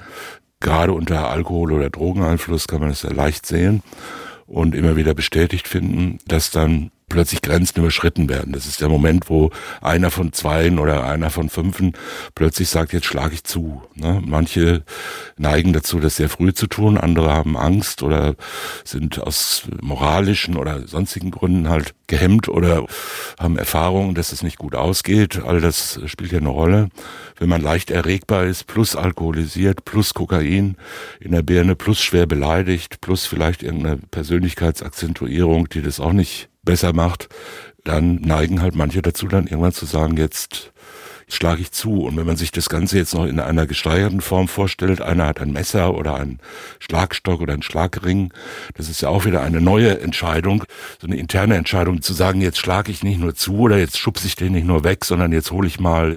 gerade 0.62 0.94
unter 0.94 1.30
Alkohol- 1.30 1.74
oder 1.74 1.90
Drogeneinfluss 1.90 2.68
kann 2.68 2.80
man 2.80 2.90
das 2.90 3.02
sehr 3.02 3.14
leicht 3.14 3.46
sehen 3.46 3.84
und 4.48 4.76
immer 4.76 4.96
wieder 4.96 5.14
bestätigt 5.14 5.68
finden, 5.68 6.20
dass 6.28 6.52
dann 6.52 6.92
plötzlich 7.10 7.42
Grenzen 7.42 7.80
überschritten 7.80 8.30
werden. 8.30 8.54
Das 8.54 8.66
ist 8.66 8.82
der 8.82 8.90
Moment, 8.90 9.30
wo 9.30 9.52
einer 9.82 10.12
von 10.12 10.34
zweien 10.34 10.80
oder 10.80 11.06
einer 11.06 11.30
von 11.30 11.50
fünfen 11.50 11.94
plötzlich 12.34 12.70
sagt, 12.70 12.94
jetzt 12.94 13.06
schlage 13.06 13.36
ich 13.36 13.44
zu. 13.44 13.84
Ne? 13.96 14.22
Manche 14.26 14.84
neigen 15.38 15.74
dazu, 15.74 16.00
das 16.00 16.16
sehr 16.16 16.30
früh 16.30 16.54
zu 16.54 16.68
tun, 16.68 16.98
andere 16.98 17.32
haben 17.32 17.58
Angst 17.58 18.04
oder 18.04 18.36
sind 18.84 19.20
aus 19.20 19.64
moralischen 19.82 20.58
oder 20.58 20.88
sonstigen 20.88 21.32
Gründen 21.32 21.70
halt 21.70 21.94
gehemmt 22.08 22.50
oder 22.50 22.86
haben 23.40 23.58
Erfahrungen, 23.58 24.16
dass 24.16 24.32
es 24.32 24.44
nicht 24.44 24.58
gut 24.58 24.76
ausgeht. 24.76 25.42
All 25.44 25.62
das 25.62 26.00
spielt 26.06 26.32
ja 26.32 26.40
eine 26.40 26.50
Rolle. 26.50 26.90
Wenn 27.38 27.50
man 27.50 27.62
leicht 27.62 27.92
erregbar 27.92 28.46
ist, 28.46 28.66
plus 28.68 28.96
alkoholisiert, 28.96 29.86
plus 29.86 30.14
Kokain 30.14 30.78
in 31.20 31.32
der 31.32 31.42
Birne, 31.42 31.76
plus 31.76 32.02
schwer 32.02 32.26
beleidigt, 32.26 33.02
plus 33.02 33.26
vielleicht 33.26 33.64
irgendeine 33.64 33.98
Persönlichkeitsakzentuierung, 33.98 35.70
die 35.70 35.82
das 35.82 36.00
auch 36.00 36.14
nicht 36.14 36.50
besser 36.66 36.94
macht, 36.94 37.30
dann 37.84 38.16
neigen 38.16 38.62
halt 38.62 38.76
manche 38.76 39.02
dazu, 39.02 39.28
dann 39.28 39.48
irgendwann 39.48 39.72
zu 39.72 39.86
sagen, 39.86 40.18
jetzt 40.18 40.74
schlage 41.28 41.62
ich 41.62 41.72
zu. 41.72 42.04
Und 42.04 42.18
wenn 42.18 42.26
man 42.26 42.38
sich 42.38 42.52
das 42.52 42.70
Ganze 42.70 42.98
jetzt 42.98 43.14
noch 43.14 43.26
in 43.26 43.40
einer 43.40 43.68
gesteigerten 43.68 44.22
Form 44.22 44.48
vorstellt, 44.48 45.02
einer 45.02 45.28
hat 45.28 45.42
ein 45.42 45.52
Messer 45.52 45.96
oder 45.96 46.16
einen 46.16 46.40
Schlagstock 46.80 47.42
oder 47.42 47.54
einen 47.54 47.64
Schlagring, 47.64 48.34
das 48.76 48.90
ist 48.90 49.02
ja 49.02 49.10
auch 49.10 49.26
wieder 49.26 49.42
eine 49.42 49.62
neue 49.62 50.00
Entscheidung, 50.00 50.64
so 51.00 51.08
eine 51.08 51.18
interne 51.18 51.56
Entscheidung 51.56 52.02
zu 52.02 52.14
sagen, 52.14 52.42
jetzt 52.42 52.60
schlage 52.60 52.92
ich 52.92 53.04
nicht 53.04 53.20
nur 53.20 53.36
zu 53.36 53.58
oder 53.60 53.78
jetzt 53.78 53.98
schubse 53.98 54.28
ich 54.28 54.36
den 54.36 54.54
nicht 54.54 54.68
nur 54.68 54.84
weg, 54.84 55.06
sondern 55.06 55.32
jetzt 55.32 55.52
hole 55.52 55.68
ich 55.68 55.80
mal 55.80 56.16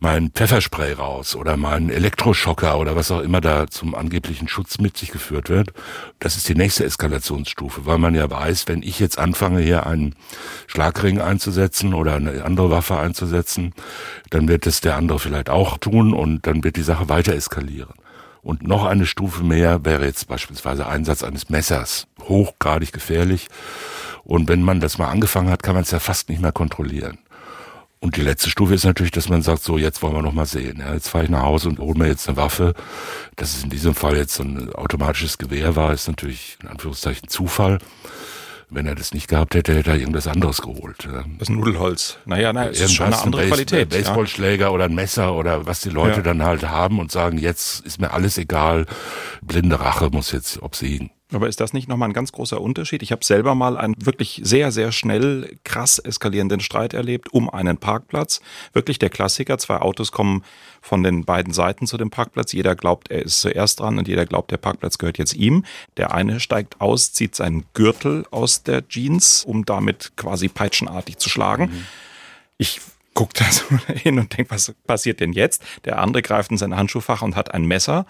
meinen 0.00 0.30
Pfefferspray 0.30 0.92
raus 0.92 1.36
oder 1.36 1.56
meinen 1.56 1.90
Elektroschocker 1.90 2.78
oder 2.78 2.96
was 2.96 3.10
auch 3.10 3.20
immer 3.20 3.40
da 3.40 3.66
zum 3.66 3.94
angeblichen 3.94 4.48
Schutz 4.48 4.78
mit 4.78 4.96
sich 4.96 5.10
geführt 5.10 5.48
wird. 5.48 5.72
Das 6.20 6.36
ist 6.36 6.48
die 6.48 6.54
nächste 6.54 6.84
Eskalationsstufe, 6.84 7.86
weil 7.86 7.98
man 7.98 8.14
ja 8.14 8.30
weiß, 8.30 8.68
wenn 8.68 8.82
ich 8.82 8.98
jetzt 9.00 9.18
anfange, 9.18 9.60
hier 9.60 9.86
einen 9.86 10.14
Schlagring 10.66 11.20
einzusetzen 11.20 11.94
oder 11.94 12.14
eine 12.14 12.44
andere 12.44 12.70
Waffe 12.70 12.98
einzusetzen, 12.98 13.72
dann 14.30 14.43
dann 14.44 14.48
wird 14.48 14.66
es 14.66 14.82
der 14.82 14.96
andere 14.96 15.18
vielleicht 15.18 15.48
auch 15.48 15.78
tun 15.78 16.12
und 16.12 16.46
dann 16.46 16.62
wird 16.64 16.76
die 16.76 16.82
Sache 16.82 17.08
weiter 17.08 17.34
eskalieren. 17.34 17.94
Und 18.42 18.62
noch 18.62 18.84
eine 18.84 19.06
Stufe 19.06 19.42
mehr 19.42 19.86
wäre 19.86 20.04
jetzt 20.04 20.28
beispielsweise 20.28 20.86
Einsatz 20.86 21.22
eines 21.22 21.48
Messers. 21.48 22.06
Hochgradig 22.20 22.92
gefährlich. 22.92 23.48
Und 24.22 24.50
wenn 24.50 24.62
man 24.62 24.80
das 24.80 24.98
mal 24.98 25.08
angefangen 25.08 25.48
hat, 25.48 25.62
kann 25.62 25.74
man 25.74 25.84
es 25.84 25.92
ja 25.92 25.98
fast 25.98 26.28
nicht 26.28 26.42
mehr 26.42 26.52
kontrollieren. 26.52 27.16
Und 28.00 28.18
die 28.18 28.20
letzte 28.20 28.50
Stufe 28.50 28.74
ist 28.74 28.84
natürlich, 28.84 29.12
dass 29.12 29.30
man 29.30 29.40
sagt, 29.40 29.62
so 29.62 29.78
jetzt 29.78 30.02
wollen 30.02 30.14
wir 30.14 30.20
noch 30.20 30.34
mal 30.34 30.44
sehen. 30.44 30.78
Ja, 30.78 30.92
jetzt 30.92 31.08
fahre 31.08 31.24
ich 31.24 31.30
nach 31.30 31.42
Hause 31.42 31.70
und 31.70 31.78
hole 31.78 31.98
mir 31.98 32.08
jetzt 32.08 32.28
eine 32.28 32.36
Waffe. 32.36 32.74
Dass 33.36 33.56
es 33.56 33.64
in 33.64 33.70
diesem 33.70 33.94
Fall 33.94 34.14
jetzt 34.18 34.34
so 34.34 34.42
ein 34.42 34.74
automatisches 34.74 35.38
Gewehr 35.38 35.74
war, 35.74 35.94
ist 35.94 36.06
natürlich 36.06 36.58
in 36.62 36.68
Anführungszeichen 36.68 37.28
Zufall. 37.30 37.78
Wenn 38.74 38.86
er 38.86 38.96
das 38.96 39.14
nicht 39.14 39.28
gehabt 39.28 39.54
hätte, 39.54 39.72
hätte 39.72 39.90
er 39.90 39.96
irgendwas 39.96 40.26
anderes 40.26 40.60
geholt. 40.60 41.08
Das 41.38 41.48
Nudelholz. 41.48 42.18
Naja, 42.26 42.52
nein, 42.52 42.70
es 42.72 42.80
ist 42.80 42.94
schon 42.94 43.06
eine 43.06 43.18
andere 43.18 43.42
ein 43.42 43.50
Base 43.50 43.64
Qualität. 43.64 43.90
Baseballschläger 43.90 44.66
ja. 44.66 44.70
oder 44.70 44.86
ein 44.86 44.94
Messer 44.96 45.34
oder 45.34 45.64
was 45.64 45.80
die 45.80 45.90
Leute 45.90 46.16
ja. 46.16 46.22
dann 46.22 46.42
halt 46.42 46.68
haben 46.68 46.98
und 46.98 47.12
sagen, 47.12 47.38
jetzt 47.38 47.86
ist 47.86 48.00
mir 48.00 48.10
alles 48.10 48.36
egal. 48.36 48.86
Blinde 49.42 49.78
Rache 49.78 50.10
muss 50.10 50.32
jetzt 50.32 50.60
obsiegen. 50.60 51.10
Aber 51.34 51.48
ist 51.48 51.60
das 51.60 51.72
nicht 51.72 51.88
nochmal 51.88 52.10
ein 52.10 52.14
ganz 52.14 52.32
großer 52.32 52.60
Unterschied? 52.60 53.02
Ich 53.02 53.12
habe 53.12 53.24
selber 53.24 53.54
mal 53.54 53.76
einen 53.76 53.94
wirklich 53.98 54.40
sehr, 54.44 54.72
sehr 54.72 54.92
schnell 54.92 55.56
krass 55.64 55.98
eskalierenden 55.98 56.60
Streit 56.60 56.94
erlebt 56.94 57.32
um 57.32 57.50
einen 57.50 57.76
Parkplatz. 57.76 58.40
Wirklich 58.72 58.98
der 58.98 59.10
Klassiker. 59.10 59.58
Zwei 59.58 59.78
Autos 59.78 60.12
kommen 60.12 60.44
von 60.80 61.02
den 61.02 61.24
beiden 61.24 61.52
Seiten 61.52 61.86
zu 61.86 61.96
dem 61.96 62.10
Parkplatz. 62.10 62.52
Jeder 62.52 62.76
glaubt, 62.76 63.10
er 63.10 63.22
ist 63.22 63.40
zuerst 63.40 63.80
dran 63.80 63.98
und 63.98 64.06
jeder 64.06 64.26
glaubt, 64.26 64.50
der 64.50 64.58
Parkplatz 64.58 64.98
gehört 64.98 65.18
jetzt 65.18 65.34
ihm. 65.34 65.64
Der 65.96 66.14
eine 66.14 66.40
steigt 66.40 66.80
aus, 66.80 67.12
zieht 67.12 67.34
seinen 67.34 67.64
Gürtel 67.74 68.24
aus 68.30 68.62
der 68.62 68.86
Jeans, 68.88 69.44
um 69.44 69.64
damit 69.64 70.12
quasi 70.16 70.48
peitschenartig 70.48 71.18
zu 71.18 71.28
schlagen. 71.28 71.64
Mhm. 71.64 71.86
Ich 72.58 72.80
gucke 73.14 73.32
da 73.34 73.44
so 73.50 73.64
hin 73.94 74.18
und 74.18 74.36
denke, 74.36 74.50
was 74.50 74.72
passiert 74.86 75.20
denn 75.20 75.32
jetzt? 75.32 75.62
Der 75.84 75.98
andere 75.98 76.22
greift 76.22 76.50
in 76.50 76.58
sein 76.58 76.76
Handschuhfach 76.76 77.22
und 77.22 77.36
hat 77.36 77.54
ein 77.54 77.64
Messer 77.64 78.06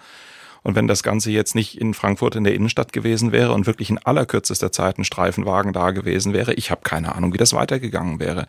und 0.65 0.73
wenn 0.73 0.87
das 0.87 1.03
Ganze 1.03 1.29
jetzt 1.29 1.53
nicht 1.53 1.79
in 1.79 1.93
Frankfurt 1.93 2.35
in 2.35 2.43
der 2.43 2.55
Innenstadt 2.55 2.91
gewesen 2.91 3.31
wäre 3.31 3.53
und 3.53 3.67
wirklich 3.67 3.91
in 3.91 3.99
allerkürzester 3.99 4.71
Zeit 4.71 4.97
ein 4.97 5.03
Streifenwagen 5.03 5.73
da 5.73 5.91
gewesen 5.91 6.33
wäre, 6.33 6.55
ich 6.55 6.71
habe 6.71 6.81
keine 6.83 7.13
Ahnung, 7.13 7.33
wie 7.33 7.37
das 7.37 7.53
weitergegangen 7.53 8.19
wäre. 8.19 8.47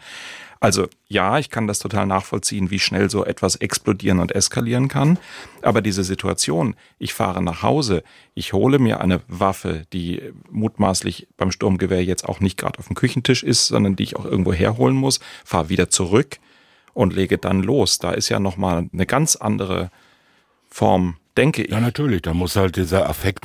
Also 0.59 0.89
ja, 1.09 1.39
ich 1.39 1.51
kann 1.51 1.67
das 1.67 1.79
total 1.79 2.07
nachvollziehen, 2.07 2.71
wie 2.71 2.79
schnell 2.79 3.11
so 3.11 3.23
etwas 3.23 3.57
explodieren 3.57 4.19
und 4.19 4.35
eskalieren 4.35 4.89
kann. 4.89 5.19
Aber 5.61 5.83
diese 5.83 6.05
Situation, 6.05 6.75
ich 6.99 7.13
fahre 7.13 7.43
nach 7.43 7.63
Hause, 7.63 8.03
ich 8.35 8.55
hole 8.55 8.79
mir 8.79 9.03
eine 9.03 9.21
Waffe, 9.29 9.83
die 9.93 10.23
mutmaßlich 10.51 11.29
beim 11.37 11.51
Sturmgewehr 11.51 12.03
jetzt 12.03 12.27
auch 12.27 12.41
nicht 12.41 12.57
gerade 12.57 12.79
auf 12.79 12.87
dem 12.87 12.97
Küchentisch 12.97 13.43
ist, 13.43 13.67
sondern 13.67 13.95
die 13.95 14.05
ich 14.05 14.17
auch 14.17 14.25
irgendwo 14.25 14.55
herholen 14.55 14.97
muss, 14.97 15.21
fahre 15.45 15.69
wieder 15.69 15.91
zurück 15.91 16.39
und 16.95 17.13
lege 17.13 17.37
dann 17.37 17.63
los. 17.63 17.99
Da 17.99 18.13
ist 18.13 18.31
ja 18.31 18.41
nochmal 18.41 18.89
eine 18.91 19.05
ganz 19.05 19.37
andere 19.37 19.91
Form 20.71 21.17
denke 21.37 21.65
ich. 21.65 21.71
Ja, 21.71 21.81
natürlich. 21.81 22.23
Da 22.23 22.35
muss 22.35 22.57
halt 22.57 22.77
dieser 22.77 23.09
Affekt 23.09 23.45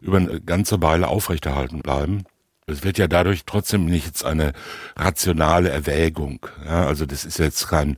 über 0.00 0.18
eine 0.18 0.40
ganze 0.40 0.82
Weile 0.82 1.08
aufrechterhalten 1.08 1.80
bleiben. 1.80 2.24
Es 2.68 2.82
wird 2.82 2.98
ja 2.98 3.06
dadurch 3.06 3.44
trotzdem 3.46 3.84
nicht 3.84 4.06
jetzt 4.06 4.24
eine 4.24 4.52
rationale 4.96 5.70
Erwägung. 5.70 6.44
Ja, 6.64 6.84
also 6.84 7.06
das 7.06 7.24
ist 7.24 7.38
jetzt 7.38 7.68
kein, 7.68 7.96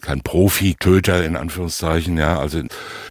kein 0.00 0.22
Profi-Töter 0.22 1.26
in 1.26 1.36
Anführungszeichen. 1.36 2.16
Ja, 2.16 2.38
also 2.38 2.62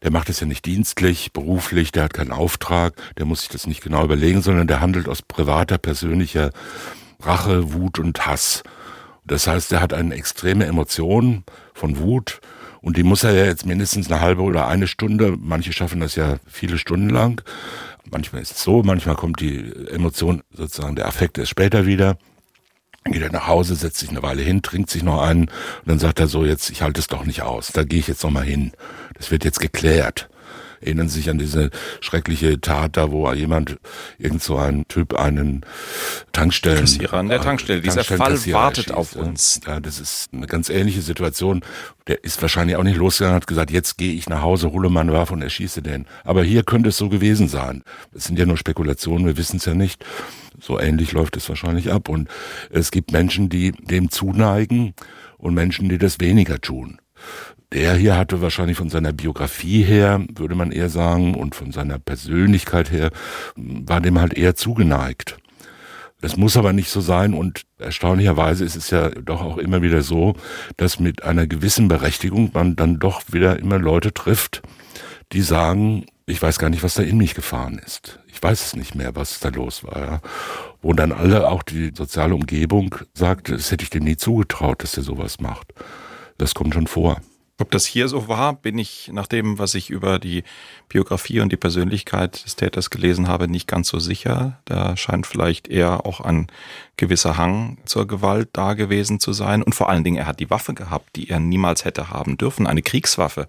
der 0.01 0.11
macht 0.11 0.29
es 0.29 0.39
ja 0.39 0.47
nicht 0.47 0.65
dienstlich, 0.65 1.33
beruflich, 1.33 1.91
der 1.91 2.05
hat 2.05 2.15
keinen 2.15 2.31
Auftrag, 2.31 2.95
der 3.17 3.25
muss 3.25 3.41
sich 3.41 3.49
das 3.49 3.67
nicht 3.67 3.83
genau 3.83 4.03
überlegen, 4.05 4.41
sondern 4.41 4.65
der 4.65 4.79
handelt 4.79 5.07
aus 5.07 5.21
privater, 5.21 5.77
persönlicher 5.77 6.49
Rache, 7.21 7.73
Wut 7.73 7.99
und 7.99 8.25
Hass. 8.25 8.63
Das 9.23 9.45
heißt, 9.45 9.71
er 9.73 9.81
hat 9.81 9.93
eine 9.93 10.15
extreme 10.15 10.65
Emotion 10.65 11.43
von 11.75 11.99
Wut, 11.99 12.39
und 12.81 12.97
die 12.97 13.03
muss 13.03 13.23
er 13.23 13.33
ja 13.33 13.45
jetzt 13.45 13.65
mindestens 13.65 14.11
eine 14.11 14.21
halbe 14.21 14.41
oder 14.41 14.67
eine 14.67 14.87
Stunde, 14.87 15.35
manche 15.39 15.73
schaffen 15.73 15.99
das 15.99 16.15
ja 16.15 16.37
viele 16.47 16.77
Stunden 16.77 17.09
lang. 17.09 17.41
Manchmal 18.09 18.41
ist 18.41 18.51
es 18.53 18.63
so, 18.63 18.83
manchmal 18.83 19.15
kommt 19.15 19.41
die 19.41 19.71
Emotion, 19.89 20.41
sozusagen 20.51 20.95
der 20.95 21.07
Affekt 21.07 21.37
erst 21.37 21.51
später 21.51 21.85
wieder. 21.85 22.17
Dann 23.03 23.13
geht 23.13 23.21
er 23.21 23.31
nach 23.31 23.47
Hause, 23.47 23.75
setzt 23.75 23.99
sich 23.99 24.09
eine 24.09 24.23
Weile 24.23 24.41
hin, 24.41 24.61
trinkt 24.61 24.89
sich 24.89 25.03
noch 25.03 25.21
einen 25.21 25.43
und 25.43 25.87
dann 25.87 25.99
sagt 25.99 26.19
er 26.19 26.27
so, 26.27 26.45
jetzt, 26.45 26.69
ich 26.69 26.81
halte 26.81 26.99
es 26.99 27.07
doch 27.07 27.25
nicht 27.25 27.41
aus, 27.41 27.71
da 27.73 27.83
gehe 27.83 27.99
ich 27.99 28.07
jetzt 28.07 28.23
noch 28.23 28.31
mal 28.31 28.43
hin. 28.43 28.71
Das 29.15 29.31
wird 29.31 29.43
jetzt 29.43 29.59
geklärt. 29.59 30.29
Erinnern 30.81 31.09
Sie 31.09 31.19
sich 31.19 31.29
an 31.29 31.37
diese 31.37 31.69
schreckliche 32.01 32.59
Tat 32.61 32.97
da, 32.97 33.11
wo 33.11 33.31
jemand, 33.33 33.77
irgend 34.17 34.43
so 34.43 34.57
ein 34.57 34.87
Typ, 34.87 35.15
einen 35.15 35.65
Tankstellen... 36.31 36.81
Kassierer 36.81 37.17
an 37.17 37.29
der 37.29 37.41
Tankstelle. 37.41 37.81
Dieser 37.81 38.03
Fall 38.03 38.37
wartet 38.51 38.91
auf 38.91 39.15
uns. 39.15 39.59
Ja, 39.65 39.79
das 39.79 39.99
ist 39.99 40.29
eine 40.33 40.47
ganz 40.47 40.69
ähnliche 40.69 41.01
Situation. 41.01 41.61
Der 42.07 42.23
ist 42.23 42.41
wahrscheinlich 42.41 42.77
auch 42.77 42.83
nicht 42.83 42.97
losgegangen, 42.97 43.35
hat 43.35 43.47
gesagt, 43.47 43.71
jetzt 43.71 43.97
gehe 43.97 44.13
ich 44.13 44.29
nach 44.29 44.41
Hause, 44.41 44.71
hole 44.71 44.89
meine 44.89 45.13
Waffe 45.13 45.33
und 45.33 45.41
erschieße 45.41 45.81
den. 45.81 46.05
Aber 46.23 46.43
hier 46.43 46.63
könnte 46.63 46.89
es 46.89 46.97
so 46.97 47.09
gewesen 47.09 47.47
sein. 47.47 47.83
Es 48.13 48.25
sind 48.25 48.39
ja 48.39 48.45
nur 48.45 48.57
Spekulationen, 48.57 49.25
wir 49.25 49.37
wissen 49.37 49.57
es 49.57 49.65
ja 49.65 49.73
nicht. 49.73 50.05
So 50.59 50.79
ähnlich 50.79 51.11
läuft 51.11 51.37
es 51.37 51.49
wahrscheinlich 51.49 51.91
ab. 51.91 52.09
Und 52.09 52.29
es 52.69 52.91
gibt 52.91 53.11
Menschen, 53.11 53.49
die 53.49 53.71
dem 53.71 54.09
zuneigen 54.09 54.93
und 55.37 55.53
Menschen, 55.53 55.89
die 55.89 55.97
das 55.97 56.19
weniger 56.19 56.59
tun. 56.59 56.99
Der 57.73 57.95
hier 57.95 58.17
hatte 58.17 58.41
wahrscheinlich 58.41 58.77
von 58.77 58.89
seiner 58.89 59.11
Biografie 59.11 59.83
her, 59.83 60.21
würde 60.33 60.55
man 60.55 60.71
eher 60.71 60.89
sagen, 60.89 61.35
und 61.35 61.53
von 61.53 61.71
seiner 61.71 61.99
Persönlichkeit 61.99 62.91
her, 62.91 63.11
war 63.55 63.99
dem 63.99 64.19
halt 64.19 64.33
eher 64.33 64.55
zugeneigt. 64.55 65.37
Das 66.21 66.35
muss 66.35 66.57
aber 66.57 66.73
nicht 66.73 66.89
so 66.89 66.99
sein 67.01 67.33
und 67.33 67.63
erstaunlicherweise 67.77 68.65
ist 68.65 68.75
es 68.75 68.89
ja 68.89 69.09
doch 69.09 69.41
auch 69.43 69.57
immer 69.57 69.83
wieder 69.83 70.01
so, 70.01 70.35
dass 70.75 70.99
mit 70.99 71.23
einer 71.23 71.45
gewissen 71.45 71.87
Berechtigung 71.87 72.49
man 72.53 72.75
dann 72.75 72.97
doch 72.97 73.21
wieder 73.31 73.59
immer 73.59 73.77
Leute 73.77 74.13
trifft, 74.13 74.63
die 75.31 75.41
sagen, 75.41 76.05
ich 76.25 76.41
weiß 76.41 76.57
gar 76.57 76.69
nicht, 76.69 76.83
was 76.83 76.95
da 76.95 77.03
in 77.03 77.17
mich 77.17 77.35
gefahren 77.35 77.79
ist. 77.85 78.19
Ich 78.27 78.41
weiß 78.41 78.65
es 78.65 78.75
nicht 78.75 78.95
mehr, 78.95 79.15
was 79.15 79.39
da 79.39 79.49
los 79.49 79.83
war. 79.83 79.99
Ja. 79.99 80.21
Wo 80.81 80.93
dann 80.93 81.11
alle, 81.11 81.47
auch 81.49 81.63
die 81.63 81.91
soziale 81.95 82.33
Umgebung, 82.33 82.95
sagt, 83.13 83.49
das 83.49 83.71
hätte 83.71 83.83
ich 83.83 83.89
dem 83.89 84.03
nie 84.03 84.17
zugetraut, 84.17 84.83
dass 84.83 84.97
er 84.97 85.03
sowas 85.03 85.39
macht. 85.39 85.73
Das 86.37 86.53
kommt 86.53 86.73
schon 86.73 86.87
vor. 86.87 87.21
Ob 87.59 87.71
das 87.71 87.87
hier 87.87 88.07
so 88.07 88.27
war, 88.27 88.53
bin 88.53 88.77
ich 88.77 89.09
nach 89.11 89.25
dem, 89.25 89.57
was 89.57 89.73
ich 89.73 89.89
über 89.89 90.19
die 90.19 90.43
Biografie 90.89 91.39
und 91.39 91.51
die 91.51 91.57
Persönlichkeit 91.57 92.45
des 92.45 92.55
Täters 92.55 92.91
gelesen 92.91 93.27
habe, 93.27 93.47
nicht 93.47 93.67
ganz 93.67 93.87
so 93.87 93.97
sicher. 93.97 94.59
Da 94.65 94.95
scheint 94.95 95.25
vielleicht 95.25 95.67
eher 95.67 96.05
auch 96.05 96.21
ein 96.21 96.47
gewisser 96.97 97.37
Hang 97.37 97.79
zur 97.85 98.05
Gewalt 98.05 98.49
da 98.53 98.75
gewesen 98.75 99.19
zu 99.19 99.33
sein. 99.33 99.63
Und 99.63 99.73
vor 99.73 99.89
allen 99.89 100.03
Dingen, 100.03 100.17
er 100.17 100.27
hat 100.27 100.39
die 100.39 100.51
Waffe 100.51 100.75
gehabt, 100.75 101.15
die 101.15 101.29
er 101.31 101.39
niemals 101.39 101.83
hätte 101.83 102.11
haben 102.11 102.37
dürfen, 102.37 102.67
eine 102.67 102.83
Kriegswaffe. 102.83 103.47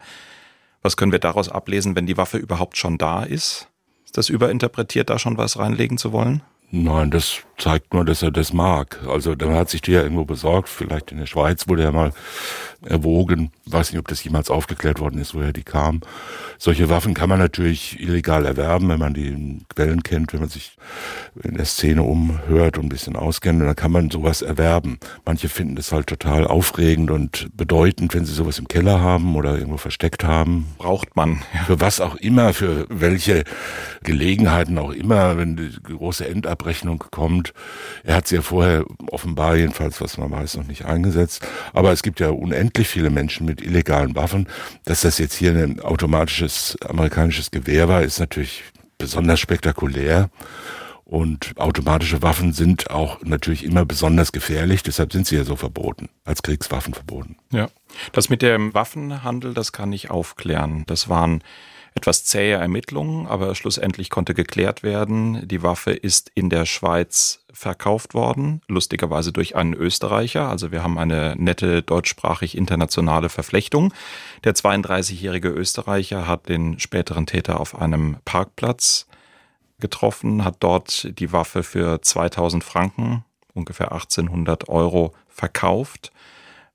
Was 0.80 0.96
können 0.96 1.12
wir 1.12 1.18
daraus 1.18 1.50
ablesen, 1.50 1.94
wenn 1.94 2.06
die 2.06 2.16
Waffe 2.16 2.38
überhaupt 2.38 2.78
schon 2.78 2.96
da 2.96 3.24
ist? 3.24 3.68
Ist 4.06 4.16
das 4.16 4.30
überinterpretiert, 4.30 5.10
da 5.10 5.18
schon 5.18 5.36
was 5.36 5.58
reinlegen 5.58 5.98
zu 5.98 6.12
wollen? 6.12 6.40
Nein, 6.70 7.10
das 7.10 7.38
zeigt 7.56 7.94
nur, 7.94 8.04
dass 8.04 8.22
er 8.22 8.30
das 8.30 8.52
mag. 8.52 9.00
Also 9.08 9.34
dann 9.34 9.54
hat 9.54 9.70
sich 9.70 9.80
die 9.80 9.92
ja 9.92 10.02
irgendwo 10.02 10.26
besorgt. 10.26 10.68
Vielleicht 10.68 11.12
in 11.12 11.18
der 11.18 11.26
Schweiz 11.26 11.66
wurde 11.66 11.82
er 11.82 11.92
mal 11.92 12.12
erwogen. 12.84 13.50
Weiß 13.66 13.92
nicht, 13.92 13.98
ob 13.98 14.08
das 14.08 14.22
jemals 14.22 14.50
aufgeklärt 14.50 15.00
worden 15.00 15.20
ist, 15.20 15.34
woher 15.34 15.52
die 15.52 15.64
kam. 15.64 16.00
Solche 16.58 16.88
Waffen 16.88 17.14
kann 17.14 17.28
man 17.28 17.38
natürlich 17.38 18.00
illegal 18.00 18.46
erwerben, 18.46 18.88
wenn 18.88 18.98
man 18.98 19.14
die 19.14 19.60
Quellen 19.74 20.02
kennt, 20.02 20.32
wenn 20.32 20.40
man 20.40 20.48
sich 20.48 20.76
in 21.42 21.56
der 21.56 21.64
Szene 21.64 22.02
umhört 22.02 22.78
und 22.78 22.86
ein 22.86 22.88
bisschen 22.88 23.16
auskennt. 23.16 23.60
dann 23.60 23.76
kann 23.76 23.92
man 23.92 24.10
sowas 24.10 24.42
erwerben. 24.42 24.98
Manche 25.24 25.48
finden 25.48 25.76
das 25.76 25.92
halt 25.92 26.06
total 26.06 26.46
aufregend 26.46 27.10
und 27.10 27.48
bedeutend, 27.56 28.14
wenn 28.14 28.24
sie 28.24 28.32
sowas 28.32 28.58
im 28.58 28.68
Keller 28.68 29.00
haben 29.00 29.34
oder 29.36 29.56
irgendwo 29.56 29.76
versteckt 29.76 30.24
haben. 30.24 30.66
Braucht 30.78 31.16
man. 31.16 31.42
Ja. 31.54 31.64
Für 31.64 31.80
was 31.80 32.00
auch 32.00 32.16
immer, 32.16 32.52
für 32.54 32.86
welche 32.88 33.44
Gelegenheiten 34.02 34.78
auch 34.78 34.92
immer, 34.92 35.36
wenn 35.36 35.56
die 35.56 35.70
große 35.82 36.26
Endabrechnung 36.28 37.04
kommt. 37.10 37.52
Er 38.04 38.16
hat 38.16 38.28
sie 38.28 38.36
ja 38.36 38.42
vorher 38.42 38.84
offenbar 39.10 39.56
jedenfalls, 39.56 40.00
was 40.00 40.16
man 40.16 40.30
weiß, 40.30 40.56
noch 40.56 40.66
nicht 40.66 40.84
eingesetzt. 40.84 41.46
Aber 41.72 41.92
es 41.92 42.02
gibt 42.02 42.20
ja 42.20 42.30
unendlich 42.68 42.88
viele 42.88 43.08
Menschen 43.08 43.46
mit 43.46 43.62
illegalen 43.62 44.14
Waffen. 44.14 44.46
Dass 44.84 45.00
das 45.00 45.18
jetzt 45.18 45.34
hier 45.34 45.52
ein 45.52 45.80
automatisches 45.80 46.76
amerikanisches 46.86 47.50
Gewehr 47.50 47.88
war, 47.88 48.02
ist 48.02 48.20
natürlich 48.20 48.62
besonders 48.98 49.40
spektakulär. 49.40 50.28
Und 51.06 51.54
automatische 51.56 52.20
Waffen 52.20 52.52
sind 52.52 52.90
auch 52.90 53.22
natürlich 53.22 53.64
immer 53.64 53.86
besonders 53.86 54.30
gefährlich, 54.30 54.82
deshalb 54.82 55.10
sind 55.10 55.26
sie 55.26 55.36
ja 55.36 55.44
so 55.44 55.56
verboten, 55.56 56.10
als 56.26 56.42
Kriegswaffen 56.42 56.92
verboten. 56.92 57.36
Ja. 57.50 57.70
Das 58.12 58.28
mit 58.28 58.42
dem 58.42 58.74
Waffenhandel, 58.74 59.54
das 59.54 59.72
kann 59.72 59.90
ich 59.94 60.10
aufklären. 60.10 60.84
Das 60.86 61.08
waren 61.08 61.42
etwas 61.94 62.24
zähe 62.24 62.56
Ermittlungen, 62.56 63.26
aber 63.26 63.54
schlussendlich 63.54 64.10
konnte 64.10 64.34
geklärt 64.34 64.82
werden, 64.82 65.46
die 65.46 65.62
Waffe 65.62 65.92
ist 65.92 66.30
in 66.34 66.50
der 66.50 66.66
Schweiz 66.66 67.44
verkauft 67.52 68.14
worden, 68.14 68.62
lustigerweise 68.68 69.32
durch 69.32 69.56
einen 69.56 69.74
Österreicher. 69.74 70.48
Also 70.48 70.70
wir 70.70 70.82
haben 70.82 70.98
eine 70.98 71.34
nette 71.36 71.82
deutschsprachig 71.82 72.56
internationale 72.56 73.28
Verflechtung. 73.28 73.92
Der 74.44 74.54
32-jährige 74.54 75.48
Österreicher 75.48 76.26
hat 76.26 76.48
den 76.48 76.78
späteren 76.78 77.26
Täter 77.26 77.58
auf 77.60 77.74
einem 77.74 78.18
Parkplatz 78.24 79.06
getroffen, 79.80 80.44
hat 80.44 80.56
dort 80.60 81.18
die 81.18 81.32
Waffe 81.32 81.62
für 81.62 82.02
2000 82.02 82.64
Franken, 82.64 83.24
ungefähr 83.54 83.92
1800 83.92 84.68
Euro, 84.68 85.14
verkauft. 85.28 86.12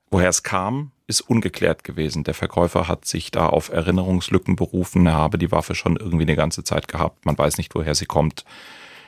Woher 0.10 0.30
es 0.30 0.44
kam, 0.44 0.92
ist 1.08 1.22
ungeklärt 1.22 1.84
gewesen. 1.84 2.24
Der 2.24 2.34
Verkäufer 2.34 2.88
hat 2.88 3.06
sich 3.06 3.32
da 3.32 3.48
auf 3.48 3.70
Erinnerungslücken 3.70 4.56
berufen. 4.56 5.06
Er 5.06 5.13
habe 5.13 5.38
die 5.38 5.52
Waffe 5.52 5.76
schon 5.76 5.98
irgendwie 5.98 6.24
eine 6.24 6.36
ganze 6.36 6.63
Zeit 6.63 6.88
gehabt. 6.88 7.26
Man 7.26 7.38
weiß 7.38 7.58
nicht, 7.58 7.76
woher 7.76 7.96
sie 7.96 8.06
kommt. 8.06 8.46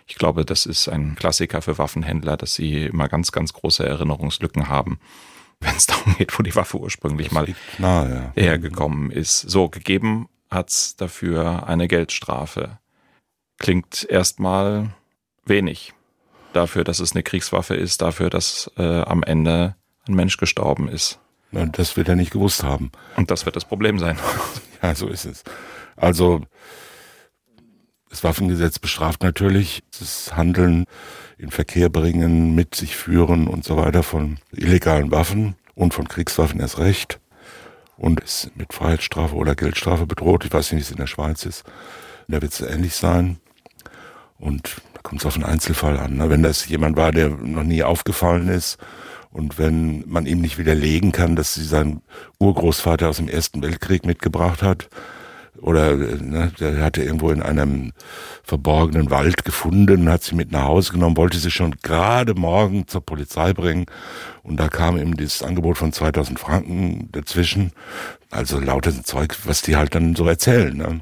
Ich 0.08 0.16
glaube, 0.16 0.46
das 0.46 0.66
ist 0.66 0.88
ein 0.88 1.16
Klassiker 1.16 1.62
für 1.62 1.78
Waffenhändler, 1.78 2.38
dass 2.38 2.54
sie 2.54 2.86
immer 2.86 3.08
ganz, 3.08 3.32
ganz 3.32 3.54
große 3.54 3.86
Erinnerungslücken 3.86 4.68
haben, 4.68 5.00
wenn 5.62 5.76
es 5.76 5.86
darum 5.88 6.16
geht, 6.18 6.38
wo 6.38 6.44
die 6.44 6.56
Waffe 6.56 6.78
ursprünglich 6.78 7.32
mal 7.32 7.48
nahe, 7.78 8.32
ja. 8.36 8.42
hergekommen 8.42 9.10
ist. 9.10 9.42
So, 9.42 9.70
gegeben 9.70 10.28
hat's 10.50 10.96
dafür 10.96 11.68
eine 11.68 11.88
Geldstrafe. 11.88 12.80
Klingt 13.58 14.06
erstmal 14.10 14.94
wenig 15.46 15.94
dafür, 16.54 16.84
dass 16.84 17.00
es 17.00 17.14
eine 17.14 17.24
Kriegswaffe 17.24 17.76
ist, 17.76 18.02
dafür, 18.02 18.30
dass 18.30 18.72
äh, 18.78 19.02
am 19.02 19.24
Ende 19.24 19.76
ein 20.08 20.14
Mensch 20.16 20.38
gestorben 20.38 20.88
ist. 20.88 21.20
Das 21.52 21.96
wird 21.96 22.10
er 22.10 22.16
nicht 22.16 22.32
gewusst 22.32 22.64
haben. 22.64 22.92
Und 23.16 23.32
das 23.32 23.46
wird 23.46 23.56
das 23.56 23.66
Problem 23.66 23.98
sein. 24.00 24.18
ja, 24.82 24.94
so 24.96 25.08
ist 25.08 25.26
es. 25.26 25.44
Also, 25.96 26.42
das 28.10 28.24
Waffengesetz 28.24 28.80
bestraft 28.80 29.24
natürlich 29.24 29.84
das 29.98 30.36
Handeln 30.36 30.86
in 31.38 31.52
Verkehr 31.52 31.90
bringen, 31.90 32.56
mit 32.56 32.76
sich 32.76 32.96
führen 32.96 33.48
und 33.48 33.64
so 33.64 33.78
weiter 33.78 34.04
von 34.04 34.38
illegalen 34.52 35.12
Waffen 35.12 35.56
und 35.76 35.94
von 35.94 36.08
Kriegswaffen 36.08 36.60
erst 36.60 36.80
recht 36.80 37.20
und 37.98 38.20
ist 38.22 38.52
mit 38.56 38.74
Freiheitsstrafe 38.74 39.36
oder 39.36 39.56
Geldstrafe 39.56 40.06
bedroht. 40.06 40.46
Ich 40.46 40.54
weiß 40.54 40.72
nicht, 40.72 40.80
wie 40.80 40.84
es 40.84 40.92
in 40.92 40.98
der 40.98 41.08
Schweiz 41.08 41.46
ist. 41.46 41.64
Da 42.28 42.42
wird 42.42 42.54
es 42.54 42.62
ähnlich 42.62 42.96
sein. 42.96 43.38
Und 44.38 44.82
da 44.94 45.02
kommt 45.02 45.22
es 45.22 45.26
auf 45.26 45.36
den 45.36 45.44
Einzelfall 45.44 45.98
an. 45.98 46.18
Ne? 46.18 46.30
Wenn 46.30 46.44
das 46.44 46.68
jemand 46.68 46.98
war, 46.98 47.12
der 47.12 47.30
noch 47.30 47.64
nie 47.64 47.84
aufgefallen 47.84 48.50
ist 48.50 48.78
und 49.36 49.58
wenn 49.58 50.06
man 50.08 50.28
ihm 50.28 50.40
nicht 50.40 50.58
widerlegen 50.58 51.12
kann, 51.12 51.36
dass 51.36 51.56
sie 51.56 51.66
seinen 51.66 52.02
Urgroßvater 52.40 53.10
aus 53.10 53.18
dem 53.18 53.28
Ersten 53.28 53.62
Weltkrieg 53.62 54.06
mitgebracht 54.06 54.64
hat, 54.64 54.88
oder 55.62 55.96
ne, 55.96 56.52
der 56.60 56.84
hatte 56.84 57.04
irgendwo 57.04 57.30
in 57.32 57.42
einem 57.42 57.94
verborgenen 58.44 59.10
Wald 59.10 59.46
gefunden, 59.46 60.10
hat 60.10 60.24
sie 60.24 60.36
mit 60.36 60.52
nach 60.52 60.66
Hause 60.66 60.94
genommen, 60.94 61.18
wollte 61.18 61.40
sie 61.40 61.52
schon 61.52 61.76
gerade 61.82 62.36
morgen 62.36 62.88
zur 62.88 63.02
Polizei 63.02 63.54
bringen 63.54 63.86
und 64.44 64.58
da 64.58 64.68
kam 64.68 64.98
ihm 64.98 65.18
dieses 65.18 65.42
Angebot 65.42 65.78
von 65.78 65.92
2000 65.92 66.40
Franken 66.40 67.10
dazwischen. 67.12 67.72
Also 68.30 68.60
lauter 68.60 68.92
Zeug, 69.04 69.36
was 69.46 69.62
die 69.62 69.76
halt 69.76 69.96
dann 69.96 70.16
so 70.16 70.28
erzählen. 70.28 70.76
Ne? 70.76 71.00